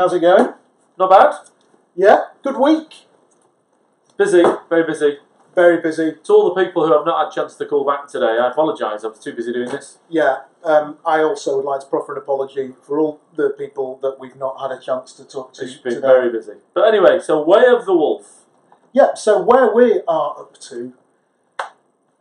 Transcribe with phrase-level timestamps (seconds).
[0.00, 0.54] How's it going?
[0.98, 1.34] Not bad.
[1.94, 3.04] Yeah, good week.
[4.16, 5.18] Busy, very busy.
[5.54, 6.14] Very busy.
[6.24, 8.48] To all the people who have not had a chance to call back today, I
[8.50, 9.04] apologise.
[9.04, 9.98] I was too busy doing this.
[10.08, 14.16] Yeah, um, I also would like to proffer an apology for all the people that
[14.18, 16.06] we've not had a chance to talk to It's been today.
[16.06, 16.54] very busy.
[16.72, 18.46] But anyway, so Way of the Wolf.
[18.94, 20.94] Yeah, so where we are up to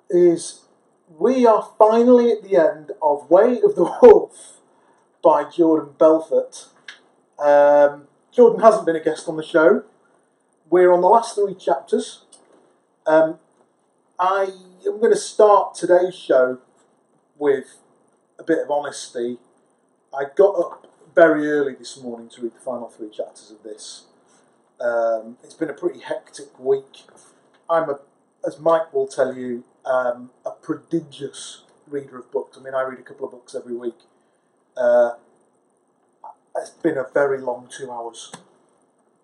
[0.10, 0.66] is
[1.18, 4.58] we are finally at the end of Way of the Wolf
[5.24, 6.66] by Jordan Belfort.
[7.40, 9.84] Um, Jordan hasn't been a guest on the show.
[10.70, 12.26] We're on the last three chapters.
[13.08, 13.40] Um,
[14.20, 14.50] I
[14.86, 16.60] am going to start today's show
[17.38, 17.78] with
[18.38, 19.38] a bit of honesty.
[20.14, 24.06] I got up very early this morning to read the final three chapters of this.
[24.80, 27.04] Um, it's been a pretty hectic week.
[27.70, 28.00] I'm a,
[28.46, 32.58] as Mike will tell you, um, a prodigious reader of books.
[32.58, 33.98] I mean, I read a couple of books every week.
[34.78, 35.12] Uh,
[36.56, 38.32] it's been a very long two hours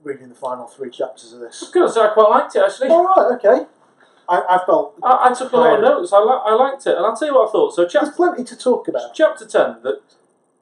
[0.04, 1.70] reading the final three chapters of this.
[1.74, 2.90] going to say I quite liked it actually.
[2.90, 3.66] All right, okay.
[4.28, 6.12] I, I felt I, I took a lot of notes.
[6.14, 7.76] I, li- I liked it, and I'll tell you what I thought.
[7.76, 9.14] So, chapter, there's plenty to talk about.
[9.14, 10.02] chapter ten that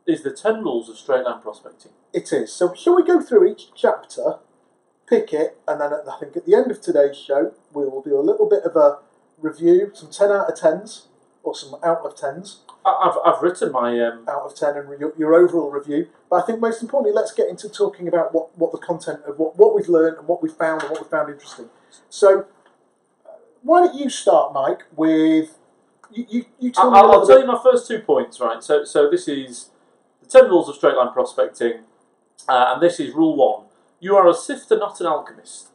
[0.05, 1.91] is the ten rules of straight line prospecting.
[2.13, 2.51] It is.
[2.51, 4.39] So, shall we go through each chapter,
[5.07, 8.01] pick it, and then at, I think at the end of today's show, we will
[8.01, 8.99] do a little bit of a
[9.37, 11.03] review, some 10 out of 10s,
[11.43, 14.89] or some out of 10s, I, I've I've written my um, out of 10, and
[14.89, 16.07] re- your, your overall review.
[16.29, 19.39] But I think most importantly, let's get into talking about what, what the content of
[19.39, 21.69] what, what we've learned and what we've found and what we found interesting.
[22.09, 22.47] So,
[23.25, 23.31] uh,
[23.63, 25.57] why don't you start, Mike, with.
[26.11, 28.63] You, you, you tell I'll, I'll tell you my first two points, right?
[28.63, 29.69] So, so this is
[30.21, 31.81] the ten rules of straight line prospecting,
[32.47, 33.65] uh, and this is rule one:
[33.99, 35.69] you are a sifter, not an alchemist.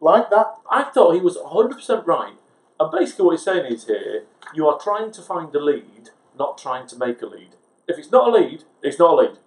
[0.00, 0.54] like that.
[0.70, 2.34] I thought he was 100% right.
[2.80, 4.24] And basically, what he's saying is here
[4.54, 7.56] you are trying to find a lead, not trying to make a lead.
[7.88, 9.38] If it's not a lead, it's not a lead.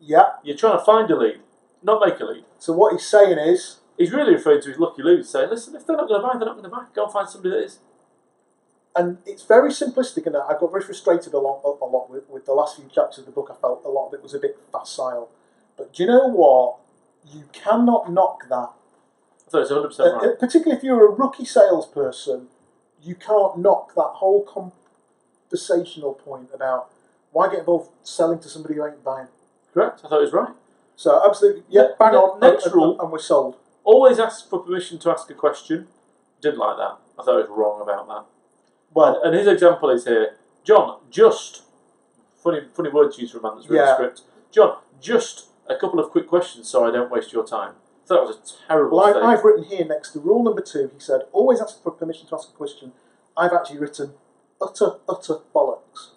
[0.00, 0.28] Yeah.
[0.42, 1.40] You're trying to find a lead,
[1.82, 2.44] not make a lead.
[2.58, 3.80] So, what he's saying is.
[3.96, 6.32] He's really referring to his lucky lose, saying, listen, if they're not going to buy,
[6.36, 6.84] they're not going to buy.
[6.96, 7.78] Go and find somebody that is.
[8.96, 12.44] and it's very simplistic, and I got very frustrated a lot, a lot with, with
[12.46, 13.50] the last few chapters of the book.
[13.50, 15.30] I felt a lot of it was a bit facile,
[15.76, 16.76] but do you know what?
[17.32, 18.54] You cannot knock that.
[18.54, 18.70] I
[19.36, 20.24] thought it was 100% Uh, right.
[20.30, 22.48] uh, particularly if you're a rookie salesperson,
[23.02, 26.90] you can't knock that whole conversational point about
[27.32, 29.28] why get involved selling to somebody who ain't buying.
[29.72, 30.00] Correct?
[30.04, 30.54] I thought it was right.
[30.96, 32.40] So absolutely, yeah, bang ne- on.
[32.40, 33.00] next and, rule.
[33.00, 33.56] and we're sold.
[33.82, 35.88] Always ask for permission to ask a question.
[36.40, 36.96] Didn't like that.
[37.18, 38.24] I thought it was wrong about that.
[38.94, 40.36] Well, And his example is here.
[40.62, 41.62] John, just
[42.36, 43.94] funny, funny words used for a man that's read the Yeah.
[43.94, 44.22] script.
[44.52, 47.74] John, just a couple of quick questions so I don't waste your time.
[48.06, 49.32] Thought was a terrible Well, I.
[49.32, 52.34] I've written here next to rule number two, he said, always ask for permission to
[52.34, 52.92] ask a question.
[53.36, 54.14] I've actually written
[54.60, 56.10] utter, utter bollocks.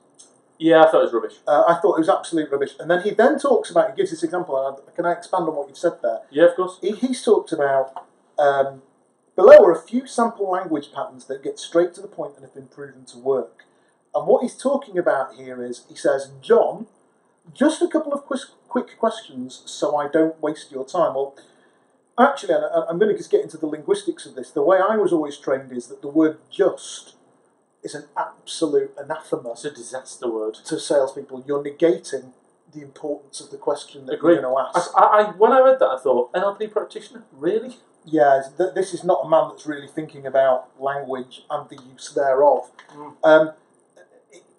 [0.59, 1.37] Yeah, I thought it was rubbish.
[1.47, 2.71] Uh, I thought it was absolute rubbish.
[2.79, 5.47] And then he then talks about, he gives this example, and I, can I expand
[5.47, 6.21] on what you've said there?
[6.31, 6.79] Yeah, of course.
[6.81, 8.05] He, he's talked about,
[8.39, 8.81] um,
[9.35, 12.55] below are a few sample language patterns that get straight to the point and have
[12.55, 13.65] been proven to work.
[14.15, 16.87] And what he's talking about here is, he says, John,
[17.53, 21.13] just a couple of quick, quick questions so I don't waste your time.
[21.13, 21.35] Well,
[22.19, 24.51] actually, and I'm going to just get into the linguistics of this.
[24.51, 27.15] The way I was always trained is that the word just
[27.83, 30.55] is an absolute anathema It's a disaster word.
[30.65, 31.43] to salespeople.
[31.47, 32.33] You're negating
[32.73, 34.33] the importance of the question that Agree.
[34.33, 34.89] you're going to ask.
[34.95, 37.23] I, I- when I read that, I thought, NLP practitioner?
[37.31, 37.77] Really?
[38.03, 42.13] Yeah, th- this is not a man that's really thinking about language and the use
[42.13, 42.71] thereof.
[42.95, 43.15] Mm.
[43.23, 43.51] Um,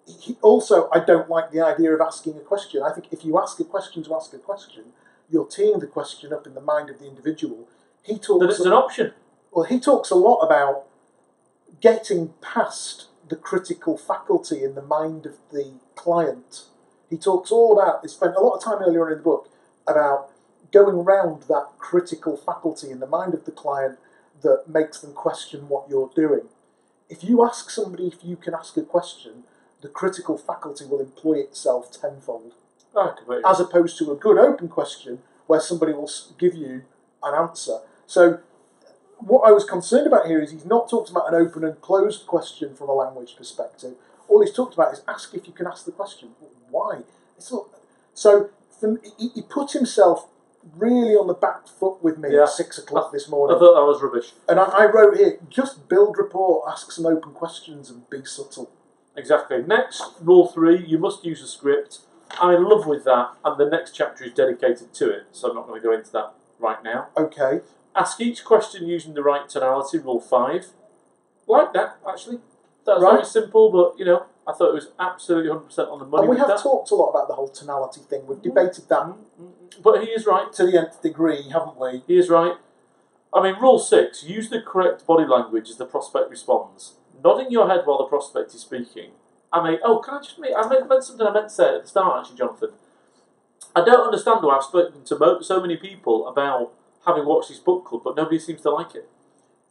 [0.05, 2.81] he, also, I don't like the idea of asking a question.
[2.83, 4.85] I think if you ask a question to ask a question,
[5.29, 7.67] you're teeing the question up in the mind of the individual.
[8.03, 8.45] He talks.
[8.45, 9.13] That it's an option.
[9.51, 10.85] Well, he talks a lot about
[11.81, 16.65] getting past the critical faculty in the mind of the client.
[17.09, 19.49] He talks all about, he spent a lot of time earlier on in the book
[19.87, 20.29] about
[20.71, 23.97] going around that critical faculty in the mind of the client
[24.41, 26.47] that makes them question what you're doing.
[27.09, 29.43] If you ask somebody if you can ask a question,
[29.81, 32.53] the critical faculty will employ itself tenfold
[32.95, 33.13] Oh,
[33.45, 36.83] as opposed to a good open question where somebody will give you
[37.23, 37.79] an answer.
[38.07, 38.39] So,
[39.19, 42.25] what I was concerned about here is he's not talked about an open and closed
[42.25, 43.93] question from a language perspective.
[44.27, 46.29] All he's talked about is ask if you can ask the question.
[46.69, 47.01] Why?
[47.37, 47.65] It's not,
[48.13, 48.49] so
[48.79, 50.27] for, he, he put himself
[50.75, 52.43] really on the back foot with me Yeah.
[52.43, 53.55] at six o'clock this morning.
[53.55, 54.33] I thought that was rubbish.
[54.47, 58.69] And I, I wrote here just build rapport, ask some open questions, and be subtle.
[59.15, 59.61] Exactly.
[59.63, 61.99] Next, rule three, you must use a script.
[62.39, 65.55] I'm in love with that, and the next chapter is dedicated to it, so I'm
[65.55, 67.07] not going to go into that right now.
[67.17, 67.61] Okay.
[67.95, 70.67] Ask each question using the right tonality, rule five.
[71.47, 72.39] Like that, actually.
[72.85, 73.11] That's Right.
[73.13, 76.29] very simple, but, you know, I thought it was absolutely 100% on the money and
[76.29, 76.59] we have that.
[76.59, 78.25] talked a lot about the whole tonality thing.
[78.25, 79.83] We've debated that Mm, mm, mm.
[79.83, 80.51] But he is right.
[80.53, 82.03] to the nth degree, haven't we?
[82.07, 82.55] He is right.
[83.31, 86.95] I mean, rule six: use the correct body language as the prospect responds.
[87.23, 89.11] Nodding your head while the prospect is speaking.
[89.51, 90.51] I mean, oh, can I just make?
[90.55, 92.69] I meant, something I meant to say at the start, actually, Jonathan.
[93.75, 96.71] I don't understand why I've spoken to mo- so many people about
[97.05, 99.09] having watched this book club, but nobody seems to like it.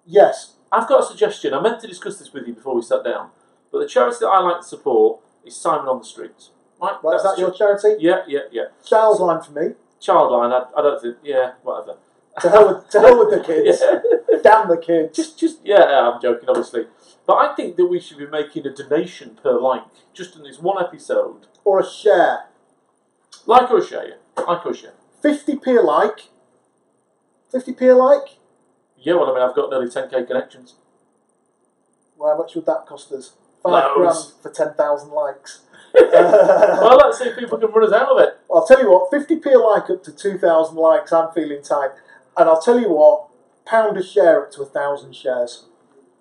[0.06, 0.54] Yes.
[0.70, 1.54] I've got a suggestion.
[1.54, 3.30] I meant to discuss this with you before we sat down,
[3.72, 6.50] but the charity that I like to support is Simon on the Streets.
[6.80, 6.96] Right?
[7.02, 7.96] Right, is that your charity?
[7.98, 8.66] Yeah, yeah, yeah.
[8.84, 9.74] Child's line for me.
[10.00, 10.52] Childline.
[10.52, 11.16] I, I don't think.
[11.24, 11.98] Yeah, whatever.
[12.40, 13.82] To hell with, to hell with the kids.
[13.82, 14.38] Yeah.
[14.42, 15.16] Damn the kids.
[15.16, 16.86] Just, just yeah, I'm joking, obviously.
[17.28, 19.82] But I think that we should be making a donation per like,
[20.14, 21.46] just in this one episode.
[21.62, 22.46] or a share.
[23.44, 24.44] Like or share, yeah.
[24.46, 24.94] Like or share.
[25.22, 26.30] 50p a like.
[27.52, 28.38] 50p a like?
[28.96, 30.76] Yeah, well, I mean, I've got nearly 10k connections.
[32.16, 33.34] Well, how much would that cost us?
[33.62, 34.32] Five Loads.
[34.42, 35.60] grand for 10,000 likes.
[35.94, 38.38] well, let's see if people can run us out of it.
[38.50, 41.90] I'll tell you what, 50p a like up to 2,000 likes, I'm feeling tight.
[42.38, 43.28] And I'll tell you what,
[43.66, 45.66] pound a share up to 1,000 shares.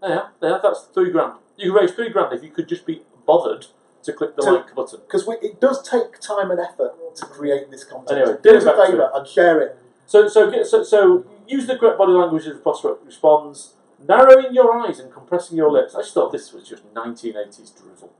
[0.01, 1.33] Yeah, yeah, that's three grand.
[1.57, 3.65] You can raise three grand if you could just be bothered
[4.03, 4.99] to click the To- like button.
[5.01, 8.19] Because it does take time and effort to create this content.
[8.19, 9.77] Anyway, Do us a favour and share it.
[10.05, 13.73] So, so, get, so, so use the correct body language as the prospect responds.
[14.07, 15.95] Narrowing your eyes and compressing your lips.
[15.95, 18.13] I just thought this was just 1980s drivel.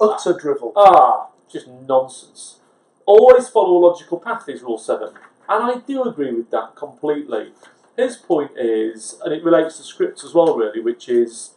[0.00, 0.72] Utter drivel.
[0.76, 2.60] Ah, just nonsense.
[3.06, 5.14] Always follow a logical path is rule seven,
[5.48, 7.52] and I do agree with that completely.
[7.98, 11.54] His point is, and it relates to scripts as well, really, which is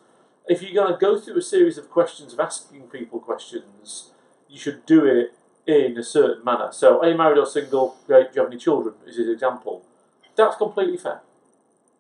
[0.48, 4.10] if you're going to go through a series of questions of asking people questions,
[4.50, 5.36] you should do it
[5.68, 6.70] in a certain manner.
[6.72, 7.96] So, are you married or single?
[8.08, 8.32] Great.
[8.32, 8.96] Do you have any children?
[9.06, 9.86] Is his example.
[10.36, 11.22] That's completely fair.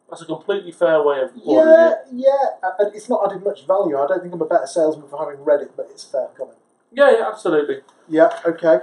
[0.09, 1.97] That's a completely fair way of ordering Yeah, it.
[2.11, 2.69] yeah.
[2.79, 3.95] And it's not added much value.
[3.97, 6.57] I don't think I'm a better salesman for having read it, but it's fair comment.
[6.91, 7.81] Yeah, yeah, absolutely.
[8.09, 8.79] Yeah, okay.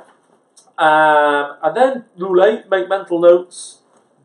[0.78, 3.78] Um, and then rule eight: make mental notes.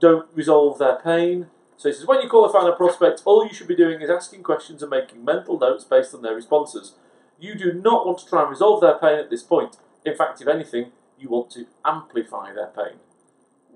[0.04, 1.48] Don't resolve their pain.
[1.78, 4.10] So he says, when you qualify a final prospect, all you should be doing is
[4.10, 6.96] asking questions and making mental notes based on their responses.
[7.40, 9.78] You do not want to try and resolve their pain at this point.
[10.04, 12.98] In fact, if anything, you want to amplify their pain.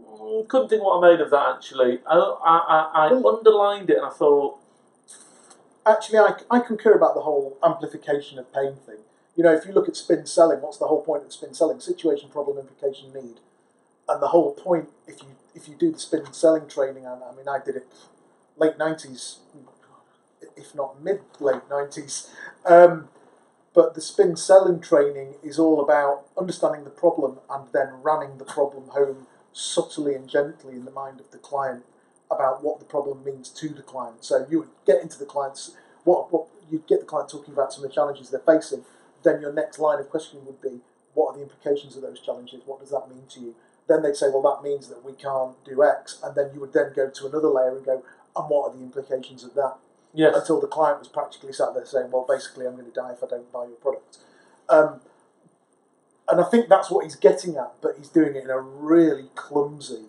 [0.06, 2.00] Mm, couldn't think what I made of that actually.
[2.06, 4.59] I, I, I, I underlined it and I thought,
[5.88, 8.97] Actually, I, I concur about the whole amplification of pain thing.
[9.38, 11.79] You know, if you look at spin selling, what's the whole point of spin selling?
[11.79, 13.39] Situation, problem, implication, need.
[14.09, 17.36] And the whole point, if you if you do the spin selling training, and I
[17.36, 17.88] mean, I did it
[18.56, 19.39] late nineties,
[20.56, 22.30] if not mid late nineties.
[22.65, 23.09] Um,
[23.74, 28.45] but the spin selling training is all about understanding the problem and then running the
[28.45, 31.83] problem home subtly and gently in the mind of the client
[32.30, 34.24] about what the problem means to the client.
[34.24, 37.74] So you would get into the client's what what you'd get the client talking about
[37.74, 38.83] some of the challenges they're facing.
[39.24, 40.81] Then your next line of questioning would be,
[41.13, 42.62] what are the implications of those challenges?
[42.65, 43.56] What does that mean to you?
[43.88, 46.74] Then they'd say, well, that means that we can't do X, and then you would
[46.74, 48.04] then go to another layer and go,
[48.36, 49.75] and what are the implications of that?
[50.13, 53.13] yes, Until the client was practically sat there saying, well, basically, I'm going to die
[53.13, 54.18] if I don't buy your product.
[54.68, 55.00] Um,
[56.28, 59.29] and I think that's what he's getting at, but he's doing it in a really
[59.36, 60.06] clumsy,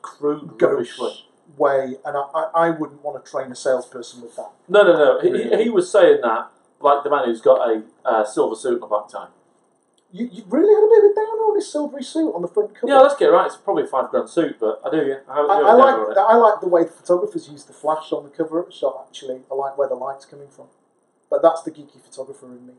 [0.00, 1.14] crude, rubbish gauche way.
[1.56, 4.50] way, and I, I, I wouldn't want to train a salesperson with that.
[4.68, 5.20] No, no, no.
[5.20, 8.74] He, he, he was saying that like the man who's got a uh, silver suit
[8.74, 9.28] and a black tie.
[10.12, 12.48] You, you really had a bit of a downer on this silvery suit on the
[12.48, 12.92] front cover.
[12.92, 13.46] Yeah, let's get it right.
[13.46, 15.20] It's probably a five grand suit, but I do, yeah.
[15.26, 16.16] I, I, I like.
[16.18, 19.06] I like the way the photographers use the flash on the cover of the shot.
[19.08, 20.66] Actually, I like where the light's coming from,
[21.30, 22.74] but that's the geeky photographer in me.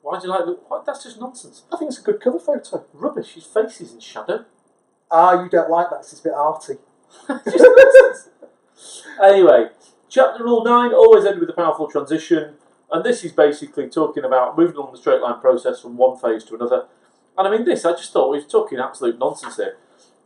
[0.00, 0.58] Why do you like the.
[0.68, 0.86] What?
[0.86, 1.64] That's just nonsense.
[1.72, 2.86] I think it's a good cover photo.
[2.94, 3.34] Rubbish.
[3.34, 4.46] His face is in shadow.
[5.10, 6.00] Ah, you don't like that.
[6.00, 6.78] It's a bit arty.
[9.22, 9.68] Anyway,
[10.08, 12.54] chapter rule 9 always end with a powerful transition,
[12.94, 16.44] and this is basically talking about moving along the straight line process from one phase
[16.44, 16.86] to another.
[17.36, 19.76] And I mean, this, I just thought he was talking absolute nonsense here.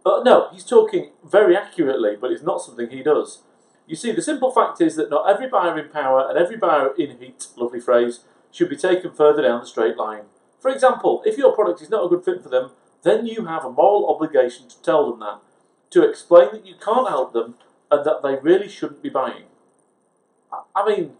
[0.05, 3.41] But no, he's talking very accurately, but it's not something he does.
[3.87, 6.95] You see, the simple fact is that not every buyer in power and every buyer
[6.99, 8.21] in heat, lovely phrase,
[8.53, 10.25] should be taken further down the straight line.
[10.61, 12.73] For example, if your product is not a good fit for them,
[13.03, 15.41] then you have a moral obligation to tell them that,
[15.93, 17.55] to explain that you can't help them
[17.91, 19.45] and that they really shouldn't be buying.
[20.53, 21.13] I, I mean,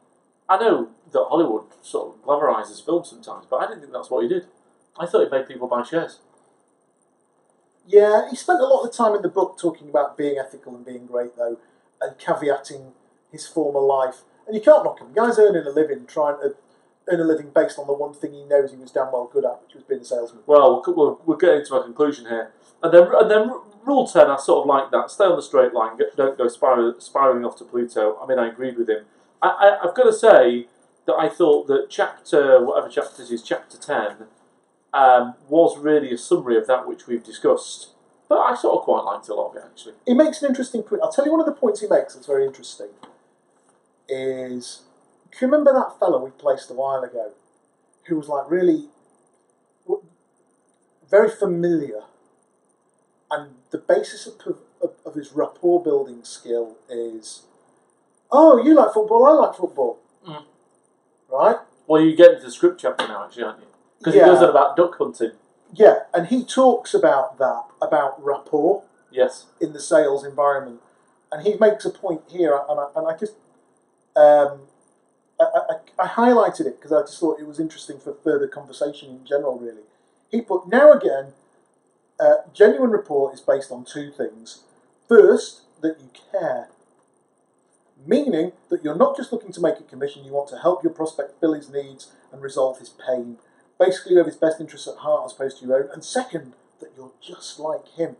[0.47, 4.23] I know that Hollywood sort of glamorises film sometimes, but I didn't think that's what
[4.23, 4.47] he did.
[4.99, 6.21] I thought he made people buy shares.
[7.87, 10.85] Yeah, he spent a lot of time in the book talking about being ethical and
[10.85, 11.59] being great, though,
[12.01, 12.93] and caveating
[13.33, 14.23] his former life.
[14.47, 15.09] And you can't knock him.
[15.09, 16.55] The guy's earning a living, trying to
[17.09, 19.45] earn a living based on the one thing he knows he was damn well good
[19.45, 20.43] at, which was being a salesman.
[20.47, 22.53] Well, we're, we're, getting to a conclusion here.
[22.83, 23.51] And then, and then
[23.85, 25.11] rule 10, I sort of like that.
[25.11, 28.19] Stay on the straight line, don't go spiral, spiraling off to Pluto.
[28.23, 29.05] I mean, I agreed with him.
[29.41, 30.67] I, I, I've got to say
[31.09, 34.29] that I thought that chapter, whatever chapter this is, chapter 10,
[34.93, 37.89] um, was really a summary of that which we've discussed.
[38.29, 39.95] But I sort of quite liked a lot of it, actually.
[40.07, 41.01] He makes an interesting point.
[41.03, 42.89] I'll tell you one of the points he makes that's very interesting.
[44.07, 44.83] Is
[45.31, 47.33] can you remember that fellow we placed a while ago,
[48.05, 48.89] who was like really
[51.11, 52.03] very familiar,
[53.31, 57.45] and the basis of, of, of his rapport building skill is,
[58.31, 60.45] oh, you like football, I like football, Mm.
[61.31, 61.57] Right?
[61.87, 63.67] Well, you get into the script chapter now, actually, aren't you?
[63.99, 64.25] Because Yeah.
[64.27, 65.33] he goes on about duck hunting.
[65.73, 68.85] Yeah, and he talks about that about rapport.
[69.11, 69.47] Yes.
[69.59, 70.81] in the sales environment.
[71.33, 73.35] And he makes a point here, and I, and I just
[74.15, 74.61] um,
[75.41, 79.09] I, I, I highlighted it because I just thought it was interesting for further conversation
[79.11, 79.59] in general.
[79.59, 79.83] Really,
[80.31, 81.33] he put now again,
[82.21, 84.63] uh, genuine rapport is based on two things.
[85.09, 86.69] First, that you care,
[88.09, 90.93] meaning that you're not just looking to make a commission; you want to help your
[90.93, 93.37] prospect fill his needs and resolve his pain.
[93.79, 95.91] Basically, you have his best interests at heart as opposed to your own.
[95.93, 98.17] And second, that you're just like him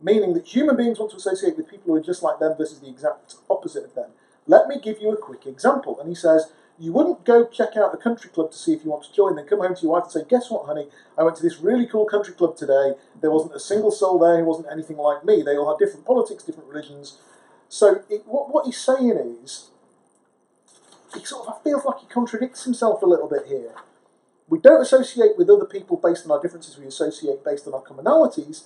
[0.00, 2.80] meaning that human beings want to associate with people who are just like them versus
[2.80, 4.10] the exact opposite of them.
[4.46, 5.98] Let me give you a quick example.
[5.98, 8.90] And he says, You wouldn't go check out a country club to see if you
[8.90, 10.88] want to join, then come home to your wife and say, Guess what, honey?
[11.18, 12.92] I went to this really cool country club today.
[13.20, 15.42] There wasn't a single soul there who wasn't anything like me.
[15.42, 17.18] They all had different politics, different religions.
[17.68, 19.70] So it, what, what he's saying is,
[21.14, 23.72] he sort of feels like he contradicts himself a little bit here.
[24.48, 27.82] We don't associate with other people based on our differences, we associate based on our
[27.82, 28.64] commonalities.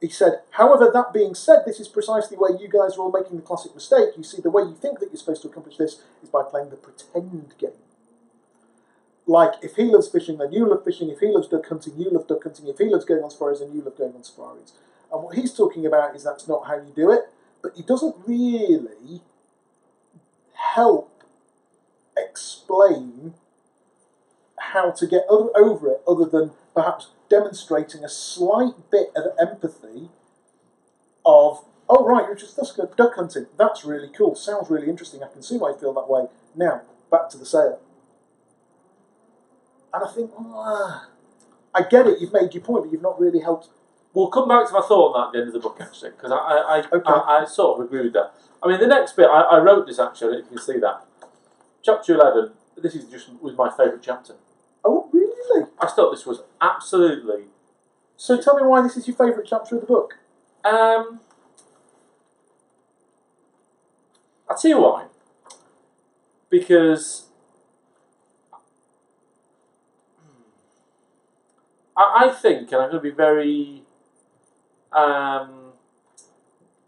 [0.00, 3.36] He said, however, that being said, this is precisely where you guys are all making
[3.36, 4.10] the classic mistake.
[4.16, 6.68] You see, the way you think that you're supposed to accomplish this is by playing
[6.68, 7.70] the pretend game.
[9.26, 11.08] Like, if he loves fishing, then you love fishing.
[11.08, 12.68] If he loves duck hunting, you love duck hunting.
[12.68, 14.74] If he loves going on safaris, then you love going on safaris.
[15.10, 17.22] And what he's talking about is that's not how you do it,
[17.66, 19.22] but it doesn't really
[20.74, 21.24] help
[22.16, 23.34] explain
[24.56, 30.10] how to get over it other than perhaps demonstrating a slight bit of empathy
[31.24, 35.32] of oh right you're just duck, duck hunting that's really cool sounds really interesting i
[35.32, 37.80] can see why you feel that way now back to the sale.
[39.92, 41.08] And i think ah,
[41.74, 43.70] i get it you've made your point but you've not really helped
[44.16, 46.08] We'll come back to my thought on that at the end of the book, actually,
[46.12, 47.02] because I, I, I, Okay.
[47.04, 48.32] I, I sort of agree with that.
[48.62, 50.66] I mean, the next bit, I, I wrote this actually, I don't if you can
[50.66, 51.04] see that.
[51.82, 54.36] Chapter 11, this is just was my favourite chapter.
[54.86, 57.44] oh really I thought this was absolutely.
[58.16, 60.16] so tell me why this is your favourite chapter of the book
[60.64, 61.20] Um,
[64.48, 65.06] I'll tell you why.
[66.48, 67.26] Because
[71.94, 73.82] I, I think, and I'm going to be very
[74.96, 75.72] um,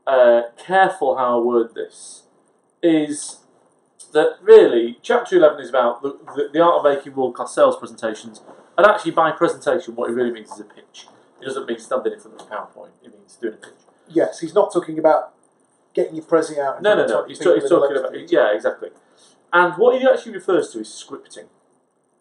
[0.06, 2.24] uh, careful how I word this,
[2.82, 3.38] is
[4.12, 7.76] that really chapter 11 is about the, the, the art of making world class sales
[7.76, 8.40] presentations.
[8.76, 11.08] And actually, by presentation, what it really means is a pitch.
[11.40, 13.74] It doesn't mean standing in front of a PowerPoint, it means doing a pitch.
[14.08, 15.34] yes he's not talking about
[15.94, 17.18] getting your prezi out No, no, no.
[17.24, 18.90] 20 He's, ta- he's talking about yeah, exactly.
[19.52, 21.48] And what he actually refers to is scripting.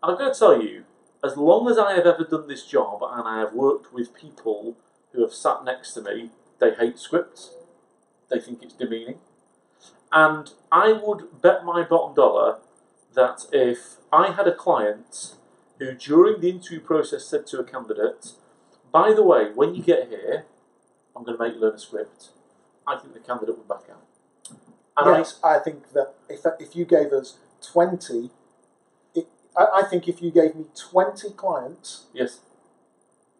[0.03, 0.83] And I'm going to tell you,
[1.23, 4.77] as long as I have ever done this job and I have worked with people
[5.11, 7.51] who have sat next to me, they hate scripts.
[8.29, 9.19] They think it's demeaning.
[10.11, 12.59] And I would bet my bottom dollar
[13.13, 15.35] that if I had a client
[15.79, 18.33] who, during the interview process, said to a candidate,
[18.91, 20.45] "By the way, when you get here,
[21.15, 22.29] I'm going to make you learn a script,"
[22.85, 24.03] I think the candidate would back out.
[24.97, 28.31] And I- yes, I, think that if, if you gave us 20,
[29.13, 32.39] it, I, I think if you gave me 20 clients, yes,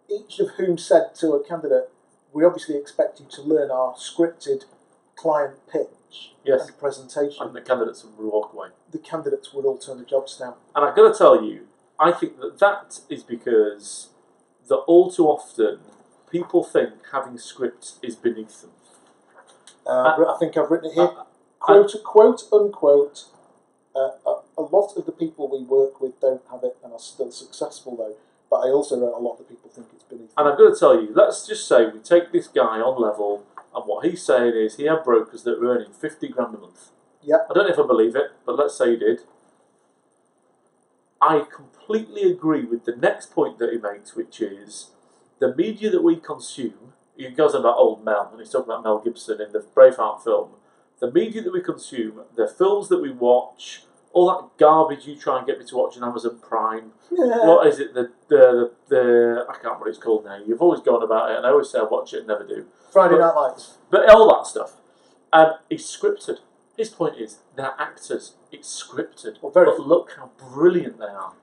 [0.09, 1.89] each of whom said to a candidate,
[2.33, 4.65] we obviously expect you to learn our scripted
[5.15, 8.69] client pitch yes, and presentation, and the candidates would walk away.
[8.91, 10.55] the candidates would all turn the jobs down.
[10.75, 11.67] And I've got to tell you,
[11.99, 14.09] I think that that is because
[14.67, 15.79] that all too often
[16.31, 18.71] people think having scripts is beneath them.
[19.85, 21.03] Uh, I think I've written it here.
[21.03, 21.23] Uh,
[21.59, 23.25] quote, quote unquote,
[23.95, 26.99] uh, a, a lot of the people we work with don't have it and are
[26.99, 28.15] still successful though.
[28.50, 30.48] But I also wrote a lot of people think it's beneath And.
[30.48, 33.84] I've got to tell you, let's just say we take this guy on level, and
[33.86, 36.89] what he's saying is he had brokers that were earning 50 grand a month.
[37.22, 37.38] Yeah.
[37.50, 39.22] I don't know if I believe it, but let's say he did.
[41.22, 44.92] I completely agree with the next point that he makes, which is
[45.39, 46.94] the media that we consume.
[47.16, 50.24] He goes on about old Mel, and he's talking about Mel Gibson in the Braveheart
[50.24, 50.51] film.
[51.00, 55.37] The media that we consume, the films that we watch, all that garbage you try
[55.37, 57.45] and get me to watch on Amazon Prime, Yeah.
[57.45, 57.93] what is it?
[57.93, 60.37] The, the the the I can't remember what it's called now.
[60.45, 62.65] You've always gone about it, and I always say I watch it and never do.
[62.91, 63.77] Friday but- Night Lights.
[63.89, 64.73] But all that stuff,
[65.33, 66.39] and it's scripted.
[66.75, 68.35] His point is they're actors.
[68.51, 69.41] It's scripted.
[69.41, 71.33] Well, very- but look how brilliant they are.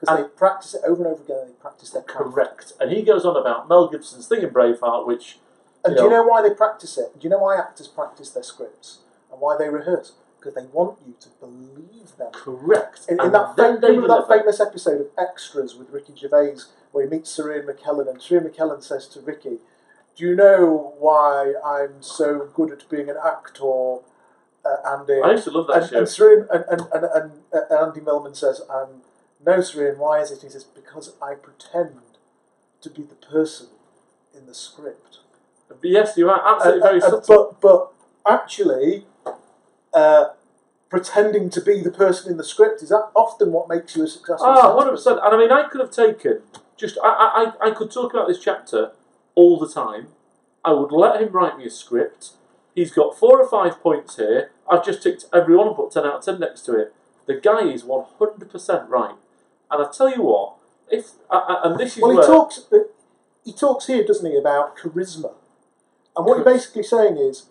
[0.00, 1.46] Because they practice it over and over again.
[1.46, 2.24] They practice their craft.
[2.34, 2.72] Correct.
[2.80, 5.38] And he goes on about Mel Gibson's thing in Braveheart, which
[5.84, 7.12] And You do you know- know why they practice it?
[7.18, 8.98] Do you know why actors practice their scripts
[9.30, 10.12] and why they rehearse?
[10.44, 12.30] Because they want you to believe them.
[12.32, 13.06] correct.
[13.08, 16.56] In, in that, then fam- they remember that famous episode of Extras with Ricky Gervais,
[16.92, 19.58] where he meets Sir Ian McKellen, and Sir McKellen says to Ricky,
[20.16, 24.00] "Do you know why I'm so good at being an actor?"
[24.66, 25.98] Uh, Andy, I used to love that and, show.
[26.00, 27.32] and, Sir Ian, and, and, and, and,
[27.70, 29.02] uh, Andy Millman says, um,
[29.44, 32.00] "No, Sir Ian, why is it?" He says, "Because I pretend
[32.82, 33.68] to be the person
[34.36, 35.20] in the script."
[35.82, 37.56] Yes, you are absolutely Uh, very uh, subtle.
[37.60, 37.92] but
[38.26, 39.06] but actually,
[39.94, 40.24] uh,
[40.90, 44.06] pretending to be the person in the script is that often what makes you a
[44.08, 44.46] successful.
[44.46, 45.06] Ah, 100%.
[45.06, 46.42] And I mean, I could have taken
[46.76, 48.92] just, I, I, I I could talk about this chapter
[49.34, 50.08] all the time.
[50.64, 52.30] I would let him write me a script.
[52.74, 54.50] He's got four or five points here.
[54.70, 56.94] I've just ticked every one and put 10 out of 10 next to it.
[57.26, 59.14] The guy is 100% right.
[59.70, 60.54] And I tell you what,
[60.90, 62.26] if, uh, uh, and this is Well, he where.
[62.26, 62.60] talks.
[63.44, 65.32] He talks here, doesn't he, about charisma,
[66.16, 67.46] and what you're basically saying is,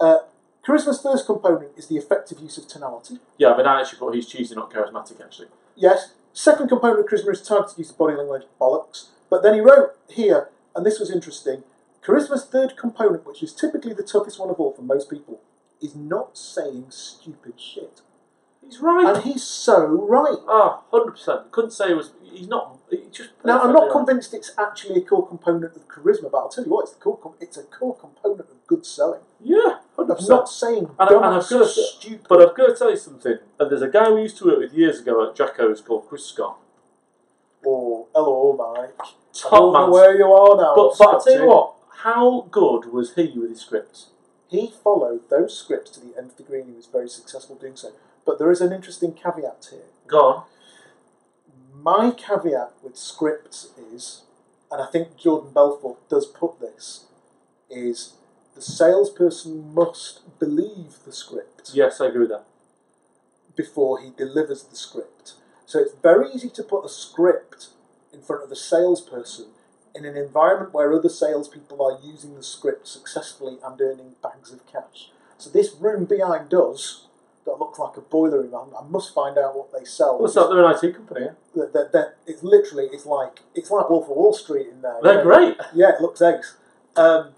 [0.00, 0.18] uh,
[0.66, 3.18] charisma's first component is the effective use of tonality.
[3.38, 5.48] yeah, but I actually put he's cheesy, not charismatic, actually.
[5.76, 6.14] Yes.
[6.32, 8.44] Second component of charisma is targeted use of body language.
[8.60, 9.08] Bollocks.
[9.28, 11.64] But then he wrote here, and this was interesting.
[12.04, 15.40] Charisma's third component, which is typically the toughest one of all for most people,
[15.80, 18.00] is not saying stupid shit.
[18.64, 19.14] He's right.
[19.14, 20.38] And he's so right.
[20.46, 21.50] Ah, 100%.
[21.50, 22.12] Couldn't say it was.
[22.22, 22.78] He's not.
[22.90, 23.30] He just.
[23.44, 23.92] Now, I'm not right.
[23.92, 27.00] convinced it's actually a core component of charisma, but I'll tell you what, it's, the
[27.00, 29.22] core it's a core component of good selling.
[29.40, 29.79] Yeah,
[30.18, 30.28] 100%.
[30.28, 32.26] not saying And I- dumb, and I've got to stupid.
[32.28, 33.38] But I've got to tell you something.
[33.58, 36.24] And there's a guy we used to work with years ago at Jacko's called Chris
[36.26, 36.58] Scott.
[37.64, 38.94] or, hello, Mike.
[38.98, 39.90] I Top don't know man.
[39.90, 40.74] where you are now.
[40.74, 44.10] But, but I'll tell you what, how good was he with his scripts?
[44.48, 47.92] He followed those scripts to the nth degree and he was very successful doing so.
[48.26, 49.82] But there is an interesting caveat here.
[50.08, 50.44] Go on.
[51.72, 54.22] My caveat with scripts is,
[54.70, 57.04] and I think Jordan Belfort does put this,
[57.70, 58.14] is
[58.60, 62.44] the salesperson must believe the script Yes, I agree with that.
[63.56, 65.34] before he delivers the script.
[65.66, 67.68] So it's very easy to put a script
[68.12, 69.46] in front of the salesperson
[69.94, 74.66] in an environment where other salespeople are using the script successfully and earning bags of
[74.66, 75.10] cash.
[75.38, 77.06] So this room behind us
[77.46, 80.18] that looks like a boiler room, I I must find out what they sell.
[80.18, 80.48] What's that?
[80.50, 81.28] They're an IT company.
[81.54, 84.98] That, that, that it's literally it's like it's like Wolf of Wall Street in there.
[85.02, 85.56] They're great.
[85.74, 86.56] Yeah, it looks eggs.
[86.96, 87.30] Um,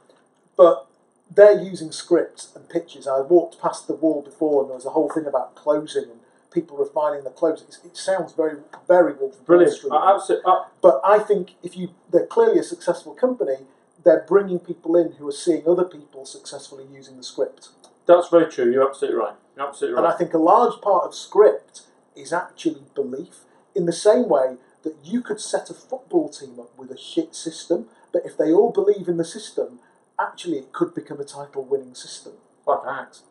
[0.57, 0.87] but
[1.35, 3.07] they're using scripts and pictures.
[3.07, 6.21] I walked past the wall before, and there was a whole thing about closing and
[6.53, 7.63] people refining the close.
[7.63, 9.75] It's, it sounds very, very Wolf of Brilliant.
[9.91, 13.57] I, absolutely, I, But I think if you, they're clearly a successful company.
[14.05, 17.69] They're bringing people in who are seeing other people successfully using the script.
[18.05, 18.71] that's very true.
[18.71, 19.35] You're absolutely right.
[19.57, 21.83] You're absolutely And I think a large part of script
[22.17, 23.45] is actually belief.
[23.77, 27.37] In the same way that you could set a football team up with a shit
[27.37, 29.79] system, but if they all believe in the system,
[30.23, 32.33] actually it could become a title winning system.
[32.67, 33.23] Like Ajax.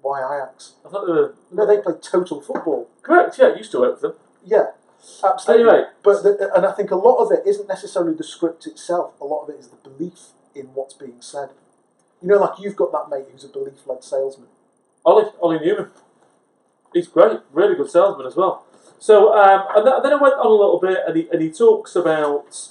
[0.00, 0.74] Why Ajax?
[0.84, 1.34] I thought they were.
[1.52, 2.88] No, they play total football.
[3.02, 4.16] Correct, yeah, I used to work for them.
[4.44, 4.66] Yeah,
[5.22, 5.68] absolutely.
[5.68, 5.84] Anyway.
[6.02, 9.14] But the, and I think a lot of it isn't necessarily the script itself.
[9.20, 11.50] A lot of it is the belief in what's being said.
[12.22, 14.48] You know, like you've got that mate who's a belief led salesman.
[15.04, 15.90] Ollie, Ollie Newman.
[16.92, 18.64] He's great, really good salesman as well.
[18.98, 21.50] So, um, and th- then I went on a little bit, and he, and he
[21.50, 22.68] talks about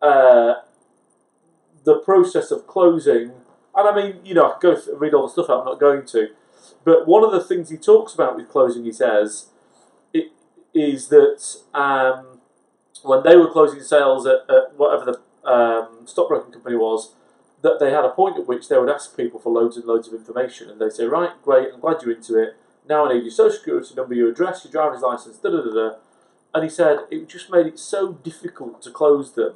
[0.00, 0.54] uh,
[1.86, 3.30] the process of closing.
[3.74, 6.04] And I mean, you know, I go th- read all the stuff I'm not going
[6.06, 6.28] to.
[6.84, 9.46] But one of the things he talks about with closing, he says,
[10.12, 10.32] it,
[10.74, 11.40] is that
[11.72, 12.40] um,
[13.02, 17.14] when they were closing sales at, at whatever the um, stockbroking company was,
[17.62, 20.08] that they had a point at which they would ask people for loads and loads
[20.08, 22.56] of information, and they say, "Right, great, I'm glad you're into it.
[22.88, 25.72] Now I need your social security number, your address, your driver's license, da da da
[25.72, 25.96] da."
[26.54, 29.54] And he said it just made it so difficult to close them,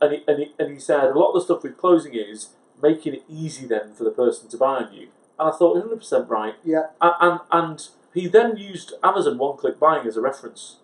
[0.00, 2.50] and he, and he, and he said a lot of the stuff with closing is
[2.82, 5.08] making it easy then for the person to buy on you.
[5.38, 9.78] And I thought 100 percent right, Yeah, and, and and he then used Amazon one-click
[9.78, 10.76] buying as a reference,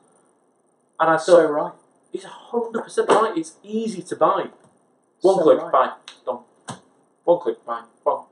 [1.00, 1.72] and I thought so right.
[2.12, 3.32] he's 100 percent right.
[3.36, 4.46] It's easy to buy.
[5.22, 5.72] One So click, right.
[5.72, 5.92] buy,
[6.26, 6.40] done.
[7.24, 8.24] One click, buy, done.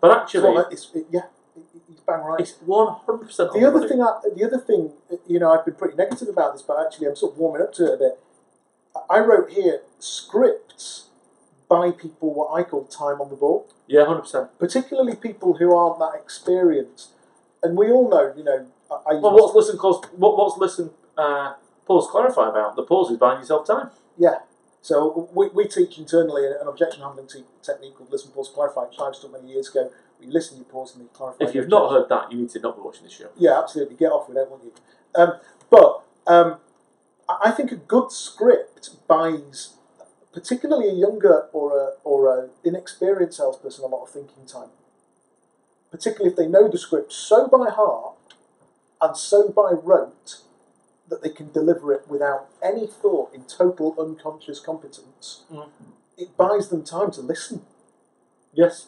[0.00, 1.20] But actually, So, it's, it, yeah,
[1.88, 2.40] he's bang right.
[2.40, 3.52] it's 100 percent.
[3.52, 4.90] The other thing, I, the other thing,
[5.26, 7.72] you know, I've been pretty negative about this, but actually, I'm sort of warming up
[7.74, 8.18] to it a bit.
[9.10, 11.06] I wrote here scripts
[11.68, 14.58] buy people what I call time on the ball, yeah, 100 percent.
[14.58, 17.10] particularly people who aren't that experienced.
[17.62, 20.90] And we all know, you know, I, I Well, what's listen cause what, what's listen
[21.16, 21.54] uh,
[21.86, 22.76] pause clarify about?
[22.76, 23.90] The pause is buying yourself time.
[24.18, 24.40] yeah.
[24.84, 28.98] So we, we teach internally an objection handling te- technique called listen, pause, clarify, which
[28.98, 31.44] I've done many years ago, We listen, you pause, and you clarify.
[31.44, 33.28] If you've not heard that, you need to not be watching this show.
[33.36, 33.94] Yeah, absolutely.
[33.94, 34.28] Get off.
[34.28, 34.72] We don't want you.
[35.14, 35.34] Um,
[35.70, 36.56] but um,
[37.44, 39.74] I think a good script buys,
[40.32, 44.70] particularly a younger or a or a inexperienced salesperson, a lot of thinking time.
[45.90, 48.14] Particularly if they know the script so by heart
[49.00, 50.38] and so by rote
[51.08, 55.42] that they can deliver it without any thought in total unconscious competence.
[55.52, 55.68] Mm.
[56.16, 57.62] It buys them time to listen.
[58.54, 58.86] Yes.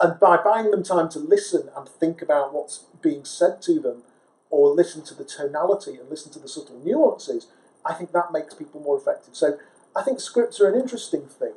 [0.00, 4.02] And by buying them time to listen and think about what's being said to them,
[4.52, 7.46] or listen to the tonality and listen to the subtle nuances,
[7.84, 9.34] I think that makes people more effective.
[9.36, 9.58] So
[9.94, 11.54] I think scripts are an interesting thing,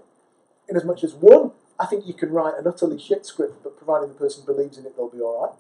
[0.68, 3.78] in as much as one, I think you can write an utterly shit script, but
[3.78, 5.56] providing the person believes in it, they'll be all right.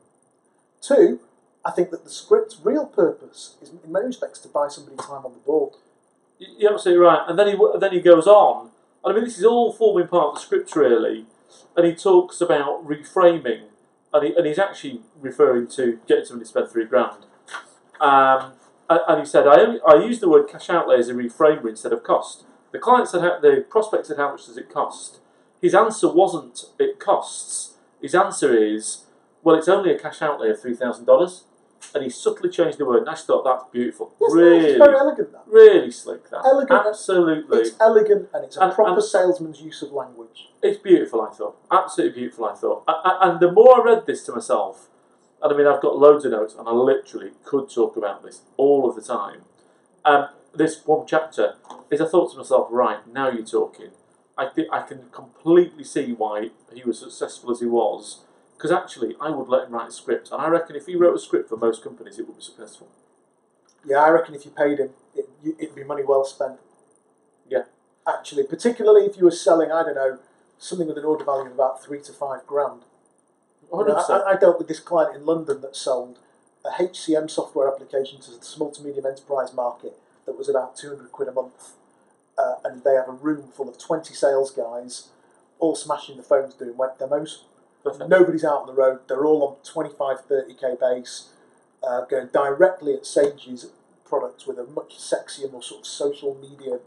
[0.81, 1.19] Two,
[1.63, 5.25] I think that the script's real purpose is, in many respects, to buy somebody time
[5.25, 5.77] on the ball.
[6.37, 7.23] You're absolutely right.
[7.27, 8.71] And then he then he goes on.
[9.03, 11.25] And I mean, this is all forming part of the script, really.
[11.75, 13.63] And he talks about reframing,
[14.13, 17.25] and, he, and he's actually referring to getting somebody to spend three grand.
[17.99, 18.53] Um,
[18.89, 21.93] and, he said, I, only, I use the word cash outlay as a reframer instead
[21.93, 22.43] of cost.
[22.71, 25.19] The client said, the prospect said, how much does it cost?
[25.61, 27.75] His answer wasn't, it costs.
[28.01, 29.05] His answer is,
[29.43, 31.41] well, it's only a cash outlay of $3,000.
[31.93, 34.11] And he subtly changed the word, and I just thought that's beautiful.
[34.19, 35.43] Yes, really, it's very elegant, that.
[35.45, 36.29] really slick.
[36.31, 36.81] That Elegant.
[36.87, 37.59] absolutely.
[37.59, 40.49] It's elegant and it's a And- proper and- salesman's use of language.
[40.63, 41.57] It's beautiful, I thought.
[41.71, 42.83] Absolutely beautiful, I thought.
[42.87, 44.87] And the more I read this to myself,
[45.45, 48.41] and I mean, I've got loads of notes, and I literally could talk about this
[48.57, 49.41] all of the time.
[50.03, 51.53] Um, this one chapter
[51.91, 53.91] is I thought to myself, right, now you're talking.
[54.35, 58.23] I think I can completely see why he was successful as he was,
[58.57, 61.15] because actually, I would let him write a script, and I reckon if he wrote
[61.15, 62.87] a script for most companies, it would be successful.
[63.85, 65.29] Yeah, I reckon if you paid him, it,
[65.59, 66.57] it'd be money well spent.
[67.47, 67.65] Yeah.
[68.07, 70.17] Actually, particularly if you were selling, I don't know,
[70.57, 72.81] something with an order value of about three to five grand.
[73.71, 74.09] You know, 100%.
[74.09, 76.19] I, I dealt with this client in London that sold
[76.65, 79.93] a HCM software application to the small to medium enterprise market
[80.25, 81.73] that was about 200 quid a month.
[82.37, 85.09] Uh, and they have a room full of 20 sales guys,
[85.59, 87.43] all smashing the phones doing web demos.
[87.83, 88.09] Perfect.
[88.09, 88.99] Nobody's out on the road.
[89.07, 91.29] They're all on 25, 30k base,
[91.87, 93.67] uh, going directly at Sage's
[94.05, 96.79] products with a much sexier, more sort of social media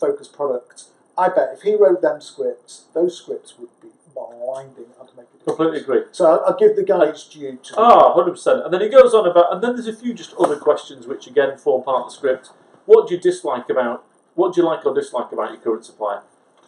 [0.00, 0.84] focused product.
[1.16, 4.86] I bet if he wrote them scripts, those scripts would be blinding.
[5.00, 5.44] I'd make it.
[5.44, 6.02] Completely agree.
[6.12, 7.58] So I'll, I'll give the guy his due.
[7.62, 8.64] To Ah, 100%.
[8.64, 11.26] And then he goes on about, and then there's a few just other questions which
[11.26, 12.50] again form part of the script.
[12.86, 16.22] What do you dislike about, what do you like or dislike about your current supplier?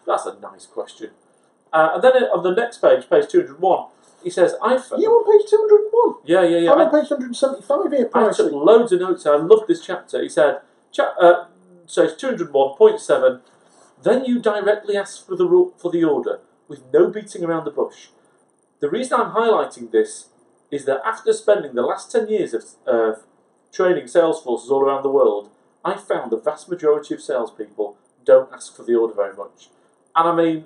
[0.07, 1.11] That's a nice question.
[1.73, 3.89] Uh, and then on the next page, page 201,
[4.23, 5.03] he says, I found.
[5.03, 6.23] You on page 201?
[6.25, 6.73] Yeah, yeah, yeah.
[6.73, 9.27] I'm I, on page 175 here, I took loads of notes.
[9.27, 10.23] I loved this chapter.
[10.23, 10.61] He said,
[10.93, 11.47] cha- uh,
[11.87, 13.41] so it's 201.7.
[14.03, 18.09] Then you directly ask for the for the order with no beating around the bush.
[18.81, 20.29] The reason I'm highlighting this
[20.71, 23.13] is that after spending the last 10 years of uh,
[23.73, 25.51] training sales forces all around the world,
[25.85, 29.69] I found the vast majority of salespeople don't ask for the order very much.
[30.17, 30.65] And I mean,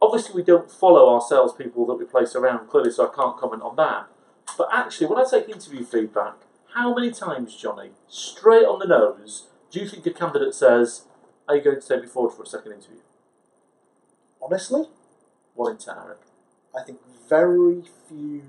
[0.00, 3.62] obviously, we don't follow our salespeople that we place around clearly, so I can't comment
[3.62, 4.06] on that.
[4.56, 6.34] But actually, when I take interview feedback,
[6.74, 11.04] how many times, Johnny, straight on the nose, do you think a candidate says,
[11.48, 13.00] Are you going to take me forward for a second interview?
[14.40, 14.84] Honestly,
[15.56, 15.96] Ten,
[16.76, 18.42] I think very few.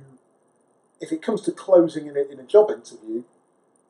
[1.00, 3.24] If it comes to closing in a, in a job interview,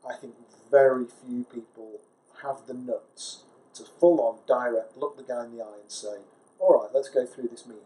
[0.08, 0.36] I think
[0.70, 2.00] very few people
[2.44, 3.44] have the nuts
[3.76, 6.20] to full on direct look the guy in the eye and say,
[6.60, 7.84] "All right, let's go through this meeting.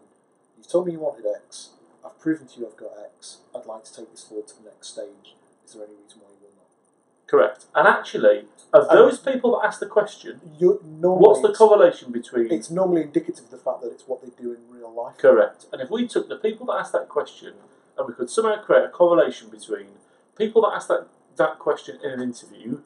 [0.57, 1.69] You've told me you wanted X.
[2.05, 3.37] I've proven to you I've got X.
[3.55, 5.35] I'd like to take this forward to the next stage.
[5.65, 6.30] Is there any reason why you will not?"
[7.31, 7.65] Correct.
[7.73, 12.11] And actually, of those people that ask the question, You normally what's the it's- correlation
[12.11, 12.51] between.
[12.51, 15.17] It's normally indicative of the fact that it's what they do in real life.
[15.17, 15.65] Correct.
[15.71, 17.53] And if we took the people that asked that question
[17.97, 19.87] and we could somehow create a correlation between
[20.37, 22.79] people that ask that, that question in an interview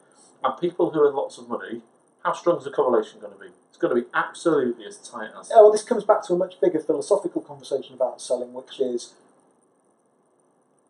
[0.43, 1.81] and people who earn lots of money,
[2.23, 3.47] how strong is the correlation going to be?
[3.69, 5.51] It's going to be absolutely as tight as.
[5.53, 9.15] Oh, well, this comes back to a much bigger philosophical conversation about selling, which is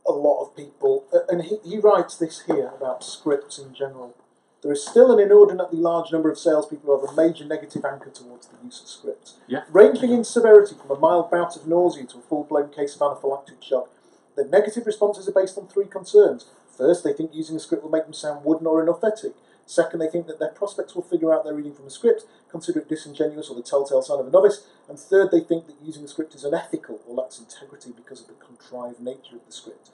[0.07, 4.15] a lot of people, and he, he writes this here about scripts in general.
[4.61, 8.09] There is still an inordinately large number of salespeople who have a major negative anchor
[8.09, 9.35] towards the use of scripts.
[9.47, 9.63] Yeah.
[9.71, 13.01] Ranging in severity from a mild bout of nausea to a full blown case of
[13.01, 13.89] anaphylactic shock,
[14.35, 16.45] the negative responses are based on three concerns.
[16.75, 19.33] First, they think using a script will make them sound wooden or inauthentic.
[19.65, 22.79] Second, they think that their prospects will figure out they're reading from a script, consider
[22.79, 24.67] it disingenuous or the telltale sign of a novice.
[24.87, 28.27] And third, they think that using a script is unethical or lacks integrity because of
[28.27, 29.89] the contrived nature of the script.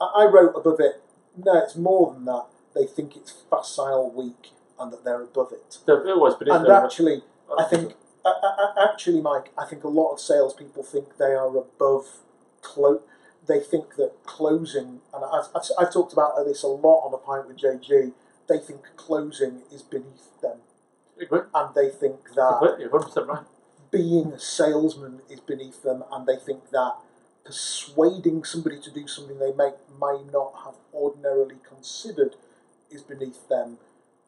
[0.00, 1.02] I, I wrote above it,
[1.36, 2.46] no, it's more than that.
[2.74, 5.78] They think it's facile, weak, and that they're above it.
[5.86, 9.88] They've always been And actually, but- I think, uh, uh, actually, Mike, I think a
[9.88, 12.18] lot of salespeople think they are above
[12.62, 13.02] clo-
[13.46, 17.18] they think that closing, and I've, I've, I've talked about this a lot on a
[17.18, 18.12] pint with JG.
[18.48, 20.58] They think closing is beneath them,
[21.18, 23.44] and they think that Completely, 100% right.
[23.90, 26.96] being a salesman is beneath them, and they think that
[27.44, 32.36] persuading somebody to do something they may, may not have ordinarily considered
[32.90, 33.78] is beneath them.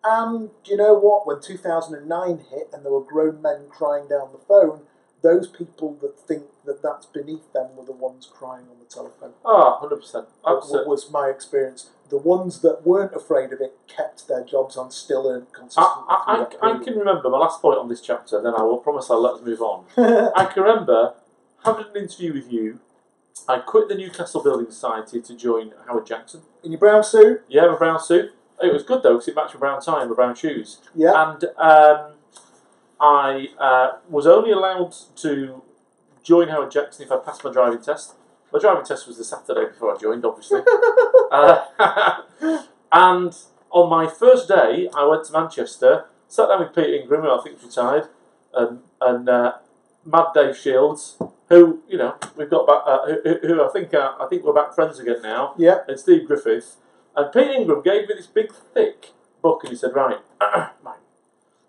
[0.05, 1.27] And you know what?
[1.27, 4.83] When 2009 hit and there were grown men crying down the phone,
[5.23, 9.33] those people that think that that's beneath them were the ones crying on the telephone.
[9.45, 10.13] Ah, 100%.
[10.13, 10.89] That Absolutely.
[10.89, 11.91] was my experience.
[12.09, 16.05] The ones that weren't afraid of it kept their jobs and still earned consistently.
[16.09, 18.79] I, I, I, I can remember my last point on this chapter, then I will
[18.79, 19.85] promise I'll let us move on.
[20.37, 21.15] I can remember
[21.65, 22.81] having an interview with you.
[23.49, 26.43] I quit the Newcastle Building Society to join Howard Jackson.
[26.63, 28.33] In your brown suit, Yeah, my brown suit.
[28.63, 30.79] It was good though because it matched my brown tie and my brown shoes.
[30.95, 31.13] yeah.
[31.33, 32.13] And um,
[33.01, 35.63] I uh, was only allowed to
[36.23, 38.15] join Howard Jackson if I passed my driving test.
[38.53, 40.61] My driving test was the Saturday before I joined, obviously.
[41.31, 42.23] uh,
[42.93, 43.37] and
[43.71, 47.43] on my first day, I went to Manchester, sat down with Peter Ingram, who I
[47.43, 48.09] think retired,
[48.55, 49.53] and, and uh,
[50.05, 54.15] Mad Dave Shields, who you know we've got back, uh, who, who I think uh,
[54.21, 55.79] I think we're back friends again now yeah.
[55.87, 56.77] and Steve Griffith.
[57.17, 60.19] And Pete Ingram gave me this big, thick book, and he said, "Right,
[60.85, 60.95] mate,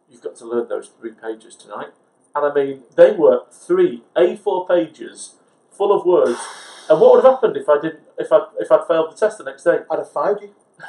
[0.09, 1.89] you've got to learn those three pages tonight."
[2.35, 5.35] And I mean, they were three A4 pages
[5.71, 6.39] full of words.
[6.89, 9.37] And what would have happened if I didn't, if I if I'd failed the test
[9.37, 9.79] the next day?
[9.89, 10.53] I'd have fired you.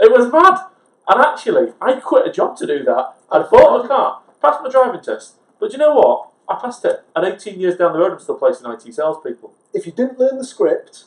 [0.00, 0.60] It was mad.
[1.08, 3.14] And actually, I quit a job to do that.
[3.32, 5.34] I bought a car, passed my driving test.
[5.58, 6.30] But you know what?
[6.48, 7.00] I passed it.
[7.16, 9.54] And 18 years down the road, I'm still placing IT salespeople.
[9.74, 11.04] If you didn't learn the script,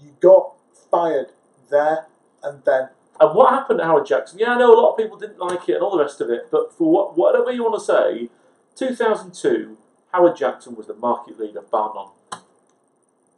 [0.00, 0.52] you got
[0.90, 1.28] fired
[1.70, 2.06] there
[2.42, 2.90] and then.
[3.20, 4.38] And what happened to Howard Jackson?
[4.38, 6.30] Yeah, I know a lot of people didn't like it and all the rest of
[6.30, 8.30] it, but for what, whatever you want to say,
[8.76, 9.76] 2002,
[10.12, 12.40] Howard Jackson was the market leader, bar none.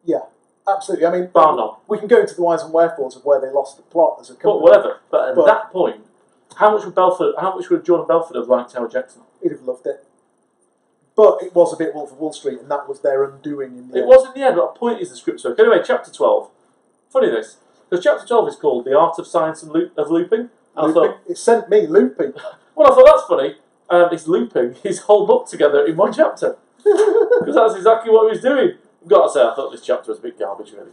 [0.04, 0.20] Yeah,
[0.68, 1.06] absolutely.
[1.06, 1.74] I mean, Bar none.
[1.88, 4.30] we can go into the whys and wherefores of where they lost the plot as
[4.30, 4.52] a company.
[4.52, 5.00] But whatever.
[5.10, 6.06] But at But- that point,
[6.56, 7.34] how much would Belfort?
[7.38, 9.22] How much would Jordan Belfort have liked Howard Jackson?
[9.42, 10.04] He'd have loved it.
[11.16, 13.88] But it was a bit Wolf of Wall Street, and that was their undoing in
[13.90, 14.08] the It end.
[14.08, 14.56] was in the end.
[14.56, 15.58] But a point is the script work.
[15.58, 16.50] Anyway, chapter 12.
[17.10, 17.58] Funny this,
[17.92, 20.92] because chapter 12 is called "The Art of Science and Loop, of Looping." And I
[20.94, 22.32] thought, It sent me looping.
[22.74, 23.56] well, I thought that's funny.
[23.90, 28.30] Um, he's looping his whole book together in one chapter because that's exactly what he
[28.30, 28.78] was doing.
[29.02, 30.92] I've got to say, I thought this chapter was a bit garbage, really.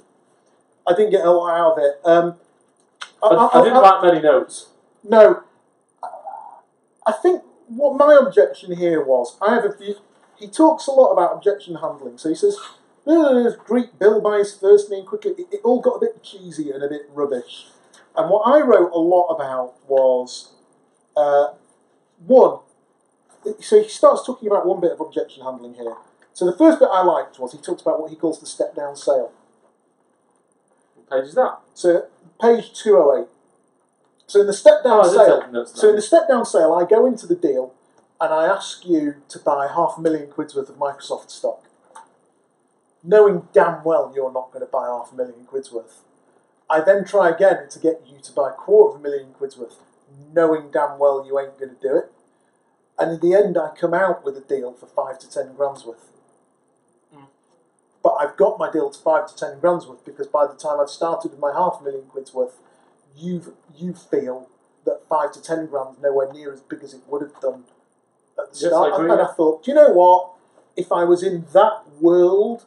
[0.86, 2.00] I didn't get a lot out of it.
[2.04, 2.36] Um,
[3.24, 4.70] I, I, I- I didn't write many notes.
[5.02, 5.44] No,
[7.08, 9.96] I think what my objection here was, I have a view.
[10.38, 12.18] He talks a lot about objection handling.
[12.18, 12.58] So he says,
[13.10, 15.32] "Uh, greet Bill by his first name quickly.
[15.32, 17.67] It, it all got a bit cheesy and a bit rubbish.
[18.15, 20.54] And what I wrote a lot about was
[21.15, 21.54] uh,
[22.26, 22.60] one.
[23.62, 25.95] So he starts talking about one bit of objection handling here.
[26.34, 28.76] So the first bit I liked was he talks about what he calls the step
[28.76, 29.32] down sale.
[30.95, 31.60] What page is that?
[31.74, 32.08] So
[32.41, 33.28] page 208.
[34.28, 37.06] So in the step down Oh, sale, so in the step down sale, I go
[37.06, 37.74] into the deal
[38.22, 41.63] and I ask you to buy half a million quid's worth of Microsoft stock,
[43.04, 46.02] knowing damn well you're not going to buy half a million quid's worth.
[46.70, 49.58] I then try again to get you to buy a quarter of a million quid's
[49.58, 49.80] worth,
[50.34, 52.12] knowing damn well you ain't going to do it.
[53.00, 55.86] And in the end, I come out with a deal for five to ten grand's
[55.86, 56.12] worth.
[57.16, 57.28] Mm.
[58.04, 60.80] But I've got my deal to five to ten grand's worth because by the time
[60.80, 62.58] I've started with my half a million quid's worth,
[63.16, 64.50] you you feel
[64.86, 67.64] that five to ten grand's nowhere near as big as it would have done
[68.38, 68.92] at the Yes, start.
[68.92, 69.28] I agree, and yeah.
[69.28, 70.32] I thought, do you know what?
[70.76, 72.66] If I was in that world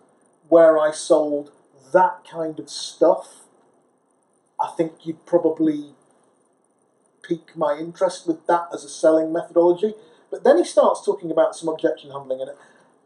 [0.52, 1.50] where I sold
[1.94, 3.46] that kind of stuff,
[4.60, 5.94] I think you'd probably
[7.22, 9.94] pique my interest with that as a selling methodology.
[10.30, 12.50] But then he starts talking about some objection handling, and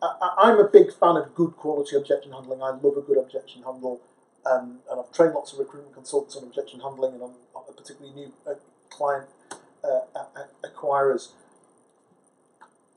[0.02, 2.60] I, I'm a big fan of good quality objection handling.
[2.64, 4.00] I love a good objection handle,
[4.44, 7.34] um, and I've trained lots of recruitment consultants on objection handling and on,
[7.76, 8.54] particularly new uh,
[8.90, 9.28] client
[9.84, 10.00] uh,
[10.64, 11.28] acquirers.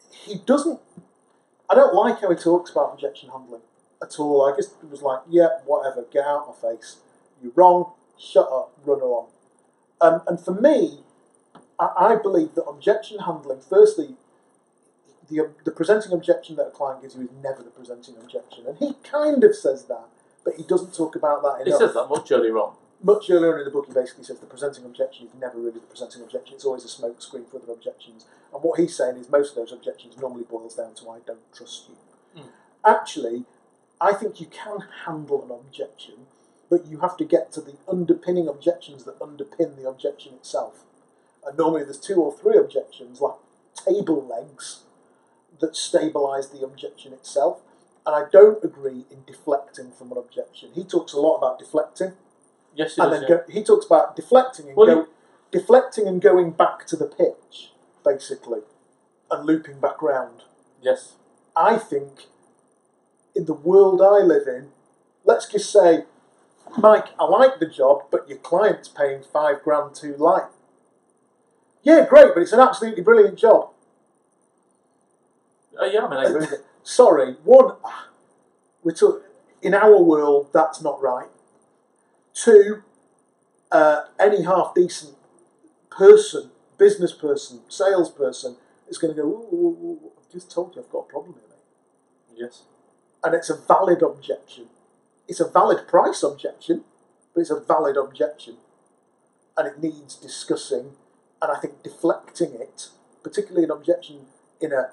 [0.10, 0.80] He doesn't.
[1.70, 3.62] I don't like how he talks about objection handling
[4.02, 4.42] at all.
[4.46, 6.98] I guess it was like, yeah, whatever, get out of my face.
[7.42, 7.94] You're wrong.
[8.18, 8.74] Shut up.
[8.86, 9.28] Run along.
[10.02, 11.00] Um, and for me,
[11.80, 14.16] I, I believe that objection handling, firstly,
[15.30, 18.66] the, the presenting objection that a client gives you is never the presenting objection.
[18.68, 20.06] And he kind of says that,
[20.44, 21.80] but he doesn't talk about that enough.
[21.80, 22.76] He says that much earlier on.
[23.02, 25.88] Much earlier in the book, he basically says the presenting objection is never really the
[25.88, 28.26] presenting objection, it's always a smoke screen for other objections.
[28.54, 31.54] And what he's saying is most of those objections normally boils down to I don't
[31.54, 32.42] trust you.
[32.42, 32.48] Mm.
[32.86, 33.46] Actually,
[34.02, 36.28] I think you can handle an objection,
[36.70, 40.84] but you have to get to the underpinning objections that underpin the objection itself.
[41.46, 43.36] And normally there's two or three objections, like
[43.76, 44.84] table legs,
[45.60, 47.60] that stabilise the objection itself.
[48.06, 50.70] and I don't agree in deflecting from an objection.
[50.74, 52.14] He talks a lot about deflecting,
[52.74, 53.20] Yes, it and is.
[53.20, 53.36] then yeah.
[53.38, 55.08] go, he talks about deflecting and Well, go, you-
[55.52, 57.72] deflecting and going back to the pitch,
[58.04, 58.62] basically,
[59.30, 60.44] and looping back round.
[60.82, 61.14] Yes.
[61.56, 62.28] I think
[63.40, 64.68] in the world I live in,
[65.24, 66.04] let's just say,
[66.78, 70.50] Mike, I like the job, but your client's paying five grand too light.
[71.82, 73.70] Yeah, great, but it's an absolutely brilliant job.
[75.82, 76.58] Uh, yeah, I mean, I agree.
[76.84, 77.76] Sorry, one,
[78.84, 79.24] we took
[79.62, 81.30] in our world that's not right.
[82.34, 82.84] Two,
[83.72, 85.16] uh, any half decent
[85.90, 88.58] person, business person, salesperson
[88.90, 89.28] is going to go.
[89.28, 92.38] Ooh, ooh, ooh, I've just told you I've got a problem here, mate.
[92.38, 92.64] Yes.
[93.24, 94.68] And it's a valid objection.
[95.28, 96.84] It's a valid price objection,
[97.34, 98.58] but it's a valid objection,
[99.58, 100.92] and it needs discussing.
[101.42, 102.90] And I think deflecting it,
[103.24, 104.28] particularly an objection
[104.60, 104.92] in a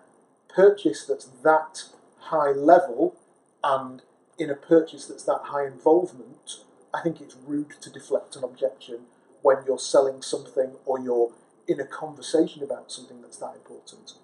[0.49, 1.85] purchase that's that
[2.19, 3.17] high level
[3.65, 4.03] and
[4.39, 6.61] in a purchase that's that high involvement,
[6.95, 9.01] I think it's rude to deflect an objection
[9.43, 11.33] when you're selling something or you're
[11.67, 14.15] in a conversation about something that's that important.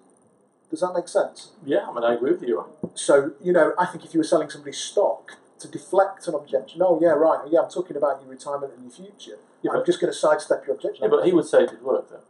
[0.69, 1.51] Does that make sense?
[1.65, 2.65] Yeah, I mean, I agree with you.
[2.95, 6.81] So, you know, I think if you were selling somebody stock to deflect an objection,
[6.83, 9.37] oh, yeah, right, yeah, I'm talking about your retirement and your future.
[9.61, 11.03] Yeah, I'm but, just going to sidestep your objection.
[11.03, 12.21] yeah, but he would say it did work, though.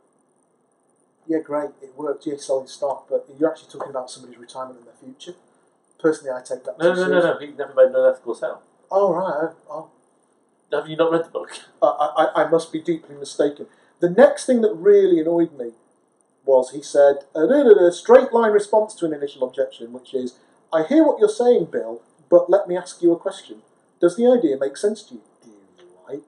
[1.28, 4.88] Yeah, great, it worked, you're selling stock, but you're actually talking about somebody's retirement and
[4.88, 5.36] their future.
[5.99, 7.45] Personally, I take that No, no, no, seriously.
[7.47, 7.52] no.
[7.52, 8.62] He never made an ethical sale.
[8.91, 9.89] Oh, right, oh,
[10.71, 11.49] Have you not read the book?
[11.82, 11.88] I,
[12.36, 13.67] I, I must be deeply mistaken.
[13.99, 15.71] The next thing that really annoyed me
[16.45, 20.36] was he said, a straight line response to an initial objection, which is,
[20.73, 23.62] I hear what you're saying, Bill, but let me ask you a question.
[24.01, 25.21] Does the idea make sense to you?
[25.43, 26.23] Do you like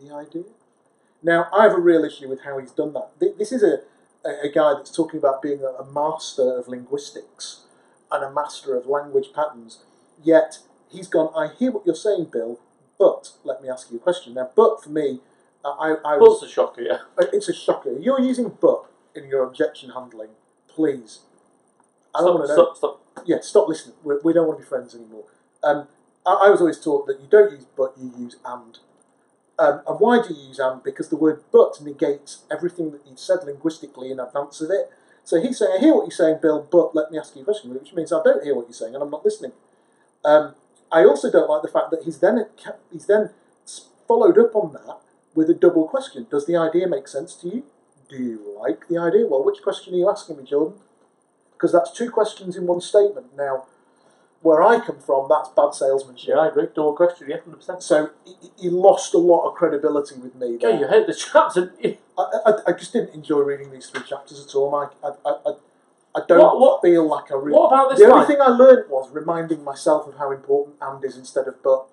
[0.00, 0.50] the idea?
[1.22, 3.10] Now, I have a real issue with how he's done that.
[3.38, 3.78] This is a,
[4.28, 7.60] a, guy that's talking about being a, master of linguistics
[8.10, 9.84] and a master of language patterns,
[10.22, 10.58] yet
[10.90, 12.58] he's gone, I hear what you're saying, Bill,
[12.98, 14.34] but let me ask you a question.
[14.34, 15.20] Now, but for me,
[15.64, 16.98] I, I, I was, But's a shocker, yeah.
[17.18, 17.96] uh, it's a shocker.
[17.98, 20.30] You're using but in your objection handling,
[20.68, 21.20] please.
[22.14, 22.64] I don't Stop, want to know.
[22.64, 23.05] stop, stop.
[23.24, 23.96] Yeah, stop listening.
[24.02, 25.24] We're, we don't want to be friends anymore.
[25.62, 25.88] Um,
[26.26, 28.78] I, I was always taught that you don't use but, you use and.
[29.58, 30.82] Um, and why do you use and?
[30.82, 34.90] Because the word but negates everything that you've said linguistically in advance of it.
[35.24, 37.44] So he's saying, I hear what you're saying, Bill, but let me ask you a
[37.44, 39.52] question, which means I don't hear what you're saying and I'm not listening.
[40.24, 40.54] Um,
[40.92, 42.46] I also don't like the fact that he's then
[42.92, 43.30] he's then
[44.06, 44.98] followed up on that
[45.34, 46.26] with a double question.
[46.30, 47.64] Does the idea make sense to you?
[48.08, 49.26] Do you like the idea?
[49.26, 50.78] Well, which question are you asking me, Jordan?
[51.56, 53.34] Because that's two questions in one statement.
[53.36, 53.64] Now,
[54.42, 56.28] where I come from, that's bad salesmanship.
[56.34, 56.66] Yeah, I agree.
[56.74, 57.82] Double question, yeah, 100%.
[57.82, 60.58] So he, he lost a lot of credibility with me.
[60.60, 61.72] Yeah, you hate the chapter.
[62.18, 64.90] I, I, I just didn't enjoy reading these three chapters at all, Mike.
[65.02, 65.52] I, I, I,
[66.16, 67.52] I don't What- what- feel like I really.
[67.58, 71.02] What about this the only thing I learned was reminding myself of how important and
[71.04, 71.86] is instead of but.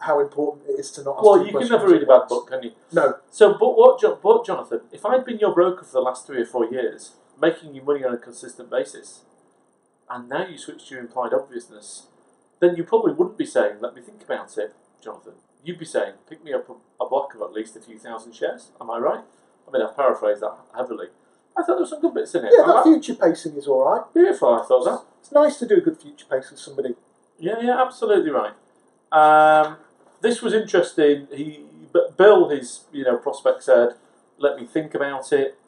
[0.00, 1.24] How important it is to not.
[1.24, 2.70] Well, you can never read a bad book, can you?
[2.92, 6.40] No, So, but what, but Jonathan, if I'd been your broker for the last three
[6.40, 9.22] or four years, making you money on a consistent basis,
[10.10, 12.06] and now you switch to your implied obviousness,
[12.60, 15.34] then you probably wouldn't be saying, let me think about it, Jonathan.
[15.62, 18.34] You'd be saying, pick me up a, a block of at least a few thousand
[18.34, 18.70] shares.
[18.80, 19.24] Am I right?
[19.66, 21.08] I mean, I've paraphrased that heavily.
[21.56, 22.52] I thought there were some good bits in it.
[22.56, 24.14] yeah, that future pacing is all right.
[24.14, 25.02] Beautiful, I thought that.
[25.20, 26.94] It's nice to do a good future pace with somebody.
[27.38, 28.52] Yeah, yeah, absolutely right.
[29.12, 29.78] Um,
[30.20, 31.26] this was interesting.
[31.32, 31.64] He,
[32.16, 33.90] Bill, his you know prospect said,
[34.38, 35.58] "Let me think about it."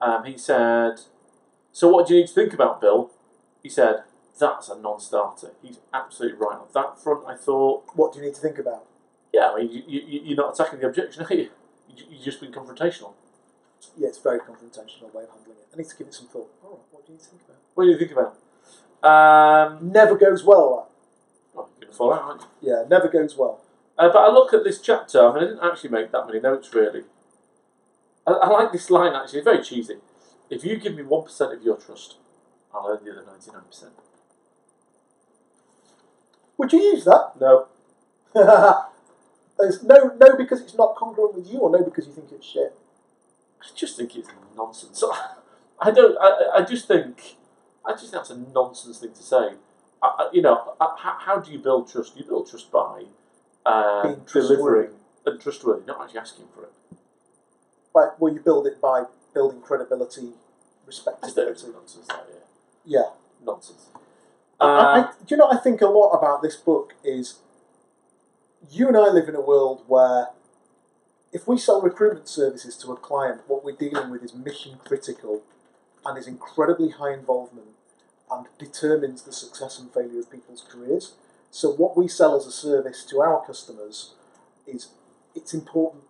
[0.00, 1.00] Um, he said,
[1.72, 3.10] "So what do you need to think about, Bill?"
[3.62, 4.04] He said,
[4.38, 7.24] "That's a non-starter." He's absolutely right on that front.
[7.26, 8.84] I thought, What do you need to think about?
[9.32, 11.50] yeah, I mean, you, you, you're not attacking the objection, are you?
[11.94, 13.12] You- You're just being confrontational.
[13.96, 15.68] Yeah, it's a very confrontational way of handling it.
[15.72, 16.50] I need to give it some thought.
[16.64, 17.56] All right, what do you need to think about?
[17.74, 18.34] What do you think about?
[19.02, 20.90] Um, Never goes well.
[21.54, 22.46] well, you're to fall out, aren't you?
[22.70, 22.82] That.
[22.82, 23.60] Yeah, never goes well.
[23.96, 26.40] Uh, but I look at this chapter, I mean, I didn't actually make that many
[26.40, 27.04] notes really.
[28.26, 29.96] I, I like this line actually, it's very cheesy.
[30.50, 32.16] If you give me 1% of your trust,
[32.74, 33.84] I'll earn the other 99%.
[36.58, 37.32] Would you use that?
[37.40, 37.68] No,
[39.58, 42.46] There's no, no, because it's not congruent with you, or no, because you think it's
[42.46, 42.74] shit.
[43.60, 45.02] I just think it's nonsense.
[45.80, 47.36] I don't, I, I just think,
[47.84, 49.54] I just think that's a nonsense thing to say.
[50.02, 52.16] I, you know, how, how do you build trust?
[52.16, 53.04] You build trust by
[53.66, 54.56] um, trustworthy.
[54.56, 54.90] delivering
[55.26, 56.72] and trustworthy, not actually asking for it.
[57.94, 59.04] Like, well, you build it by
[59.34, 61.72] building credibility, I just think it's respectability.
[61.72, 63.00] nonsense, that, yeah.
[63.00, 63.10] Yeah.
[63.44, 63.86] Nonsense.
[64.60, 65.46] I, I, uh, do you know?
[65.46, 67.38] what I think a lot about this book is
[68.70, 70.28] you and I live in a world where
[71.32, 75.42] if we sell recruitment services to a client, what we're dealing with is mission critical
[76.04, 77.68] and is incredibly high involvement.
[78.30, 81.14] and determines the success and failure of people's careers.
[81.50, 84.14] So what we sell as a service to our customers
[84.66, 84.88] is
[85.34, 86.04] it's important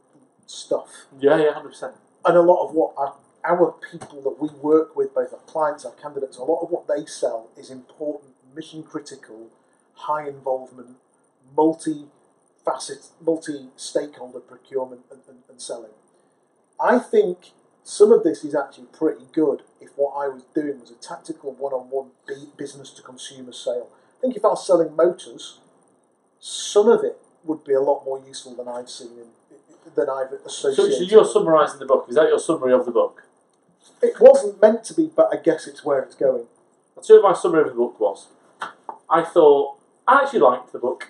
[0.47, 1.07] stuff.
[1.19, 1.95] Yeah, yeah, hundred percent.
[2.25, 3.15] And a lot of what our,
[3.45, 6.87] our people that we work with, both our clients, our candidates, a lot of what
[6.87, 9.49] they sell is important, mission critical,
[9.95, 10.97] high involvement,
[11.57, 12.07] multi
[12.65, 15.93] facet, multi stakeholder procurement and, and, and selling.
[16.79, 17.53] I think
[17.83, 21.53] some of this is actually pretty good if what I was doing was a tactical
[21.53, 22.11] one on one
[22.57, 23.89] business to consumer sale.
[24.19, 25.59] I think if I was selling motors,
[26.39, 29.29] some of it would be a lot more useful than I've seen in,
[29.95, 30.95] than I've So, associated.
[30.99, 32.07] so you're summarising the book.
[32.09, 33.25] Is that your summary of the book?
[34.03, 36.47] It wasn't meant to be, but I guess it's where it's going.
[37.09, 38.29] You what my summary of the book was.
[39.09, 41.09] I thought I actually liked the book.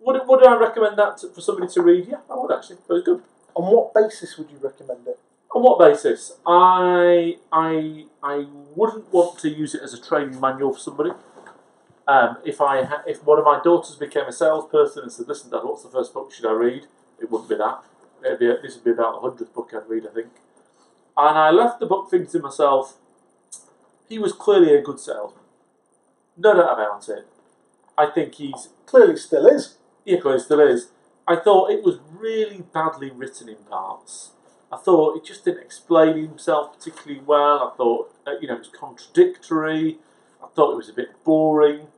[0.00, 2.08] Would it, would I recommend that to, for somebody to read?
[2.08, 2.76] Yeah, I would actually.
[2.88, 3.22] It was good.
[3.54, 5.18] On what basis would you recommend it?
[5.54, 6.32] On what basis?
[6.46, 11.10] I I I wouldn't want to use it as a training manual for somebody.
[12.06, 15.50] Um, if I ha- if one of my daughters became a salesperson and said, "Listen,
[15.50, 16.86] Dad, what's the first book should I read?"
[17.20, 17.82] It wouldn't be that.
[18.24, 20.28] It'd be this would be about the hundredth book I'd read, I think.
[21.16, 22.94] And I left the book thinking to myself,
[24.08, 25.42] he was clearly a good salesman.
[26.36, 27.26] No doubt about it.
[27.96, 29.76] I think he's Clearly, still is.
[30.04, 30.90] yeah, clearly still is.
[31.26, 34.30] I thought it was really badly written in parts.
[34.70, 37.72] I thought it just didn't explain himself particularly well.
[37.72, 39.98] I thought, uh, you know, it was contradictory.
[40.42, 41.88] I thought it was a bit boring.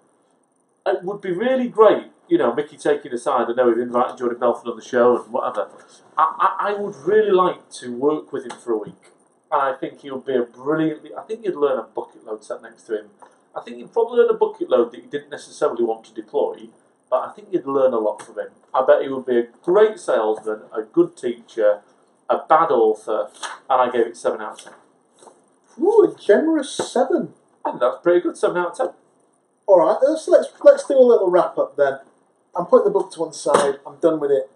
[0.87, 3.47] It would be really great, you know, Mickey taking aside.
[3.49, 5.69] I know we've invited Jordan Belfort on the show and whatever.
[6.17, 9.13] I, I, I would really like to work with him for a week.
[9.51, 11.11] I think he would be a brilliantly.
[11.15, 13.11] I think you'd learn a bucket load sat next to him.
[13.57, 16.69] I think you'd probably learn a bucket load that you didn't necessarily want to deploy,
[17.11, 18.51] but I think you'd learn a lot from him.
[18.75, 21.81] I bet he would be a great salesman, a good teacher,
[22.29, 23.31] a bad author,
[23.71, 24.73] and I gave it 7 out of 10.
[25.81, 27.33] Ooh, a generous seven.
[27.65, 28.89] I think that's pretty good, 7 out of 10.
[29.67, 31.99] All right, uh, let's let's let's do a little wrap up then.
[32.59, 33.77] I'm putting the book to one side.
[33.87, 34.51] I'm done with it.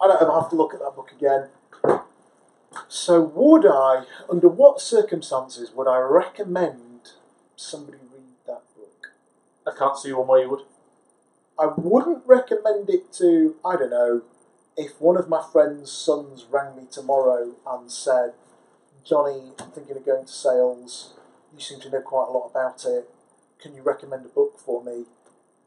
[0.00, 1.48] I don't ever have to look at that book again.
[2.88, 7.10] So, would I, under what circumstances, would I recommend
[7.54, 9.08] somebody read that book?
[9.66, 10.62] I can't see one way you would.
[11.58, 14.22] I wouldn't recommend it to, I don't know,
[14.78, 18.32] if one of my friend's sons rang me tomorrow and said,
[19.04, 21.12] Johnny, I'm thinking of going to sales.
[21.54, 23.10] You seem to know quite a lot about it.
[23.60, 25.04] Can you recommend a book for me?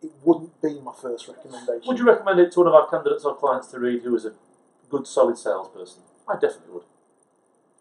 [0.06, 1.82] It wouldn't be my first recommendation.
[1.88, 4.26] Would you recommend it to one of our candidates or clients to read who is
[4.26, 4.34] a
[4.90, 6.04] good, solid salesperson?
[6.28, 6.84] I definitely would.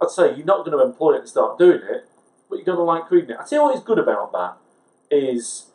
[0.01, 2.09] I'd say you're not going to employ it and start doing it,
[2.49, 3.37] but you're going to like reading it.
[3.39, 4.57] I tell you what is good about that
[5.11, 5.67] is,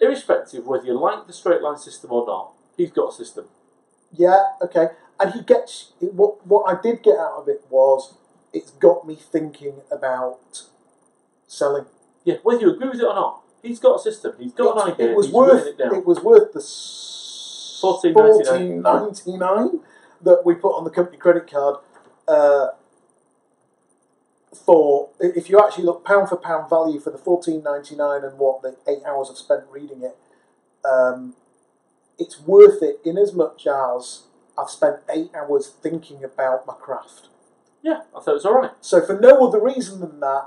[0.00, 3.46] irrespective whether you like the straight line system or not, he's got a system.
[4.12, 4.88] Yeah, okay.
[5.18, 8.14] And he gets what what I did get out of it was
[8.52, 10.66] it's got me thinking about
[11.46, 11.86] selling.
[12.24, 14.34] Yeah, whether you agree with it or not, he's got a system.
[14.38, 15.10] He's got an it, idea.
[15.10, 18.82] it was he's worth it it was worth the s- $14.99.
[18.82, 19.80] $14.99
[20.22, 21.76] that we put on the company credit card.
[22.26, 22.68] Uh,
[24.64, 28.38] for if you actually look pound for pound value for the fourteen ninety nine and
[28.38, 30.16] what the eight hours I've spent reading it,
[30.86, 31.34] um,
[32.18, 34.22] it's worth it in as much as
[34.58, 37.28] I've spent eight hours thinking about my craft.
[37.82, 38.70] yeah, I thought it was all right.
[38.80, 40.46] So for no other reason than that,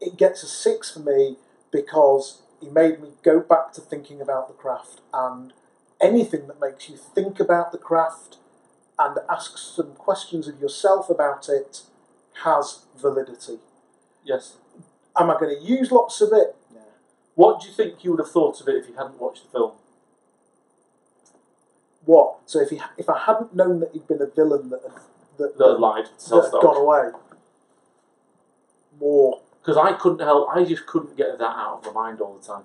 [0.00, 1.36] it gets a six for me
[1.70, 5.52] because he made me go back to thinking about the craft and
[6.00, 8.36] anything that makes you think about the craft
[8.98, 11.82] and ask some questions of yourself about it
[12.42, 13.58] has validity.
[14.24, 14.56] Yes.
[15.16, 16.56] Am I going to use lots of it?
[16.72, 16.80] No.
[17.34, 19.50] What do you think you would have thought of it if you hadn't watched the
[19.50, 19.72] film?
[22.04, 22.38] What?
[22.46, 25.02] So if he, if I hadn't known that he'd been a villain that had,
[25.38, 27.10] that, That lied that had gone away,
[28.98, 30.48] more because I couldn't help.
[30.48, 32.64] I just couldn't get that out of my mind all the time,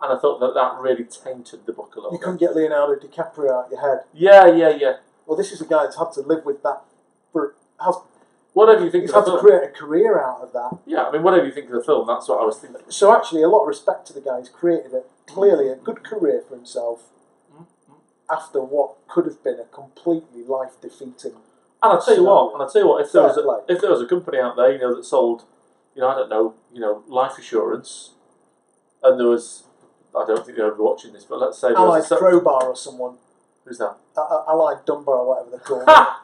[0.00, 2.12] and I thought that that really tainted the book a little.
[2.12, 2.24] you bit.
[2.24, 4.04] couldn't get Leonardo DiCaprio out of your head.
[4.14, 4.96] Yeah, yeah, yeah.
[5.26, 6.80] Well, this is a guy that's had to live with that
[7.30, 7.96] for has
[8.54, 9.40] Whatever you think He's had to film.
[9.40, 10.78] create a career out of that.
[10.86, 12.80] Yeah, I mean, whatever you think of the film, that's what I was thinking.
[12.88, 14.38] So actually, a lot of respect to the guy.
[14.38, 17.02] He's created a clearly a good career for himself
[17.52, 17.92] mm-hmm.
[18.30, 21.36] after what could have been a completely life defeating.
[21.82, 23.82] And I'll tell you what, and I'll tell you what, if there was a, if
[23.82, 25.44] there was a company out there, you know, that sold,
[25.96, 28.12] you know, I don't know, you know, life assurance,
[29.02, 29.64] and there was,
[30.14, 32.64] I don't think they'll be watching this, but let's say there Allied was a, Crowbar
[32.68, 33.16] or someone,
[33.64, 33.96] who's that?
[34.16, 35.84] uh, Allied Dunbar or whatever they're called.
[35.86, 36.22] Ha!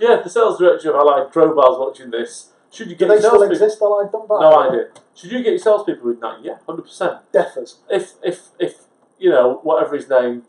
[0.00, 2.52] Yeah, the sales director of Allied Crowbar's watching this.
[2.70, 3.52] Should you get Do they still salespeople?
[3.52, 4.40] exist, Allied Dunbar?
[4.40, 4.84] No idea.
[5.14, 6.38] Should you get your salespeople with that?
[6.42, 7.18] Yeah, hundred percent.
[7.32, 7.78] Defers.
[7.90, 8.74] If if if
[9.18, 10.42] you know whatever his name,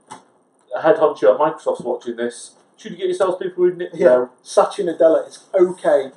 [0.80, 3.92] head honcho at Microsoft's watching this, should you get your salespeople with it?
[3.94, 4.28] Yeah.
[4.44, 6.12] Satya Nadella, it's okay.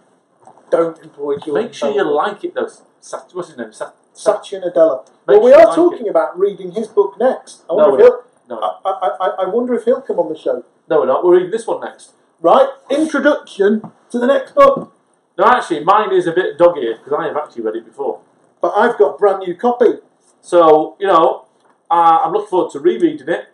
[0.72, 2.66] Don't employ Jordan Make sure you like it though.
[3.00, 3.72] Sat- what's his name?
[3.72, 5.04] Sat- Satya Nadella.
[5.06, 6.10] Makes Well, we you are like talking it.
[6.10, 7.62] about reading his book next.
[7.68, 8.56] I No, wonder we're if he'll.
[8.56, 10.64] No, I, I, I, I wonder if he'll come on the show.
[10.88, 11.24] no, we're not.
[11.24, 12.12] We're reading this one next.
[12.40, 14.92] Right, introduction to the next book.
[15.38, 18.20] No, actually, mine is a bit dog-eared because I have actually read it before.
[18.62, 19.98] But I've got brand new copy.
[20.40, 21.46] So, you know,
[21.90, 23.48] uh, I'm looking forward to rereading it.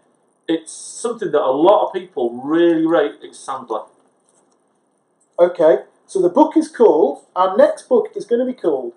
[0.49, 3.17] It's something that a lot of people really rate.
[3.23, 3.87] It's Sandler.
[5.39, 5.79] Okay,
[6.09, 8.95] so the book is called, our next book is going to be called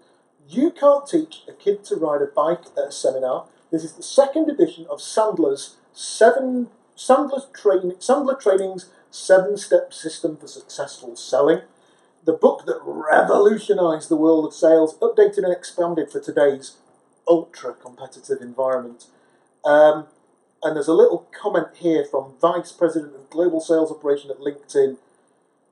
[0.47, 3.47] You Can't Teach a Kid to Ride a Bike at a Seminar.
[3.69, 10.37] This is the second edition of Sandler's seven Sandler's train Sandler Training's seven step system
[10.37, 11.63] for successful selling.
[12.23, 16.77] The book that revolutionized the world of sales, updated and expanded for today's
[17.27, 19.07] ultra competitive environment.
[19.65, 20.07] Um,
[20.63, 24.97] and there's a little comment here from Vice President of Global Sales Operation at LinkedIn,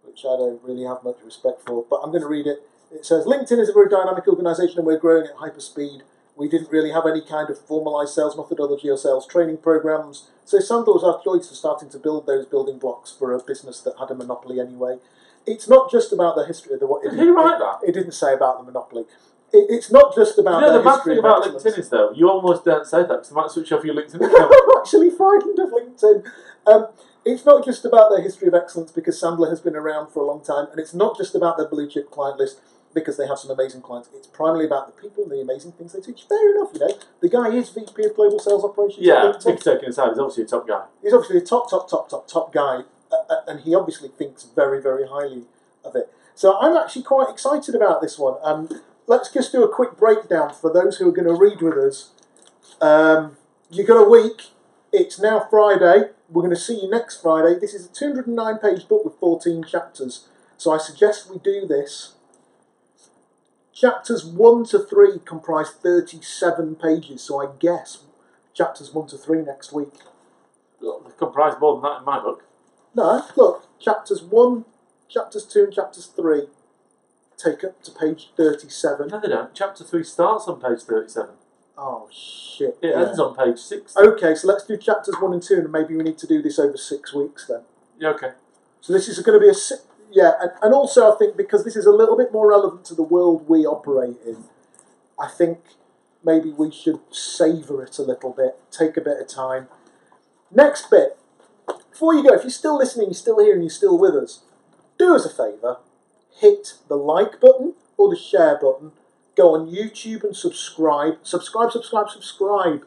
[0.09, 2.63] which I don't really have much respect for, but I'm going to read it.
[2.91, 6.01] It says LinkedIn is a very dynamic organisation and we're growing at hyper speed.
[6.35, 10.57] We didn't really have any kind of formalised sales methodology or sales training programs, so
[10.57, 14.15] our choice for starting to build those building blocks for a business that had a
[14.15, 14.97] monopoly anyway.
[15.45, 17.03] It's not just about the history of the what.
[17.03, 17.87] Did he write that?
[17.87, 19.03] It didn't say about the monopoly.
[19.51, 21.63] It, it's not just about You know, the the bad thing about excellence.
[21.63, 24.15] LinkedIn is, though, you almost don't say that because they might switch off your LinkedIn
[24.25, 24.53] account.
[24.53, 26.25] I'm actually frightened of LinkedIn.
[26.67, 26.87] Um,
[27.29, 30.25] it's not just about their history of excellence because Sandler has been around for a
[30.25, 32.59] long time, and it's not just about their blue chip client list
[32.93, 34.09] because they have some amazing clients.
[34.15, 36.23] It's primarily about the people and the amazing things they teach.
[36.27, 36.97] Fair enough, you know.
[37.21, 39.05] The guy is VP of Global Sales Operations.
[39.05, 40.85] yeah, big taking aside, he's obviously a top guy.
[41.03, 44.43] He's obviously a top, top, top, top, top guy, uh, uh, and he obviously thinks
[44.55, 45.43] very, very highly
[45.85, 46.11] of it.
[46.33, 48.37] So I'm actually quite excited about this one.
[48.41, 48.69] Um,
[49.07, 52.11] let's just do a quick breakdown for those who are going to read with us.
[52.81, 53.37] Um,
[53.69, 54.47] you've got a week.
[54.91, 56.09] It's now Friday.
[56.29, 57.59] We're going to see you next Friday.
[57.59, 60.27] This is a 209 page book with 14 chapters.
[60.57, 62.15] So I suggest we do this.
[63.73, 68.03] Chapters 1 to 3 comprise 37 pages, so I guess
[68.53, 69.93] chapters 1 to 3 next week.
[70.81, 70.87] They
[71.17, 72.43] comprise more than that in my book.
[72.95, 74.65] No, look, chapters 1,
[75.07, 76.47] chapters 2, and chapters 3
[77.37, 79.07] take up to page 37.
[79.07, 79.53] No, they don't.
[79.53, 81.35] Chapter 3 starts on page 37.
[81.81, 82.77] Oh, shit.
[82.81, 83.07] It yeah.
[83.07, 83.95] ends on page 6.
[83.95, 86.59] Okay, so let's do chapters 1 and 2, and maybe we need to do this
[86.59, 87.61] over six weeks then.
[87.97, 88.31] Yeah, okay.
[88.81, 89.75] So this is going to be a si-
[90.11, 92.95] yeah, and, and also I think because this is a little bit more relevant to
[92.95, 94.43] the world we operate in,
[95.17, 95.59] I think
[96.23, 99.69] maybe we should savour it a little bit, take a bit of time.
[100.51, 101.17] Next bit,
[101.91, 104.41] before you go, if you're still listening, you're still here, and you're still with us,
[104.97, 105.77] do us a favour,
[106.39, 108.91] hit the like button or the share button.
[109.39, 111.19] Go on YouTube and subscribe.
[111.23, 112.83] Subscribe, subscribe, subscribe.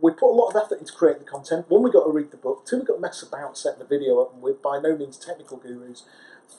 [0.00, 1.70] We put a lot of effort into creating the content.
[1.70, 2.66] One, we got to read the book.
[2.66, 5.16] Two, we got to mess about setting the video up, and we're by no means
[5.16, 6.02] technical gurus.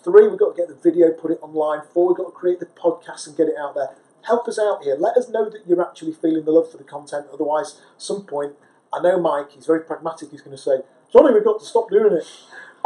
[0.05, 1.81] Three, we've got to get the video, put it online.
[1.93, 3.89] Four, we've got to create the podcast and get it out there.
[4.21, 4.95] Help us out here.
[4.97, 7.25] Let us know that you're actually feeling the love for the content.
[7.33, 8.53] Otherwise, at some point,
[8.93, 10.77] I know Mike, he's very pragmatic, he's going to say,
[11.11, 12.25] Johnny, we've got to stop doing it.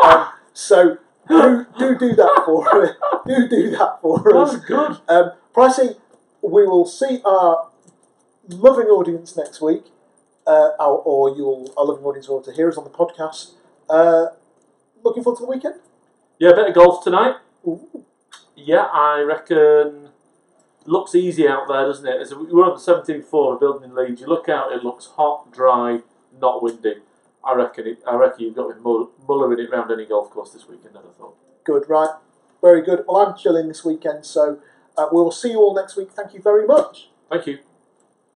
[0.03, 0.97] Um, so
[1.27, 2.95] do, do do that for us.
[3.27, 4.53] Do do that for us.
[4.53, 4.97] was good.
[5.07, 5.93] Um, pricing,
[6.41, 7.69] we will see our
[8.47, 9.85] loving audience next week,
[10.47, 13.51] uh, or, or you'll our loving audience will to hear us on the podcast.
[13.89, 14.27] Uh,
[15.03, 15.75] looking forward to the weekend.
[16.39, 17.35] Yeah, a bit of golf tonight.
[17.67, 18.05] Ooh.
[18.55, 20.09] Yeah, I reckon.
[20.85, 22.19] Looks easy out there, doesn't it?
[22.19, 24.21] As we're on the 17th floor of a building in Leeds.
[24.21, 25.99] You look out, it looks hot, dry,
[26.39, 26.95] not windy.
[27.43, 27.85] I reckon.
[27.85, 30.67] It, I reckon you've got to be mull- mullering it round any golf course this
[30.67, 30.95] weekend.
[30.95, 31.35] Have thought.
[31.63, 32.09] Good, right?
[32.61, 33.03] Very good.
[33.07, 34.59] Well, I'm chilling this weekend, so
[34.99, 36.11] Uh, we'll see you all next week.
[36.11, 37.09] Thank you very much.
[37.29, 37.59] Thank you.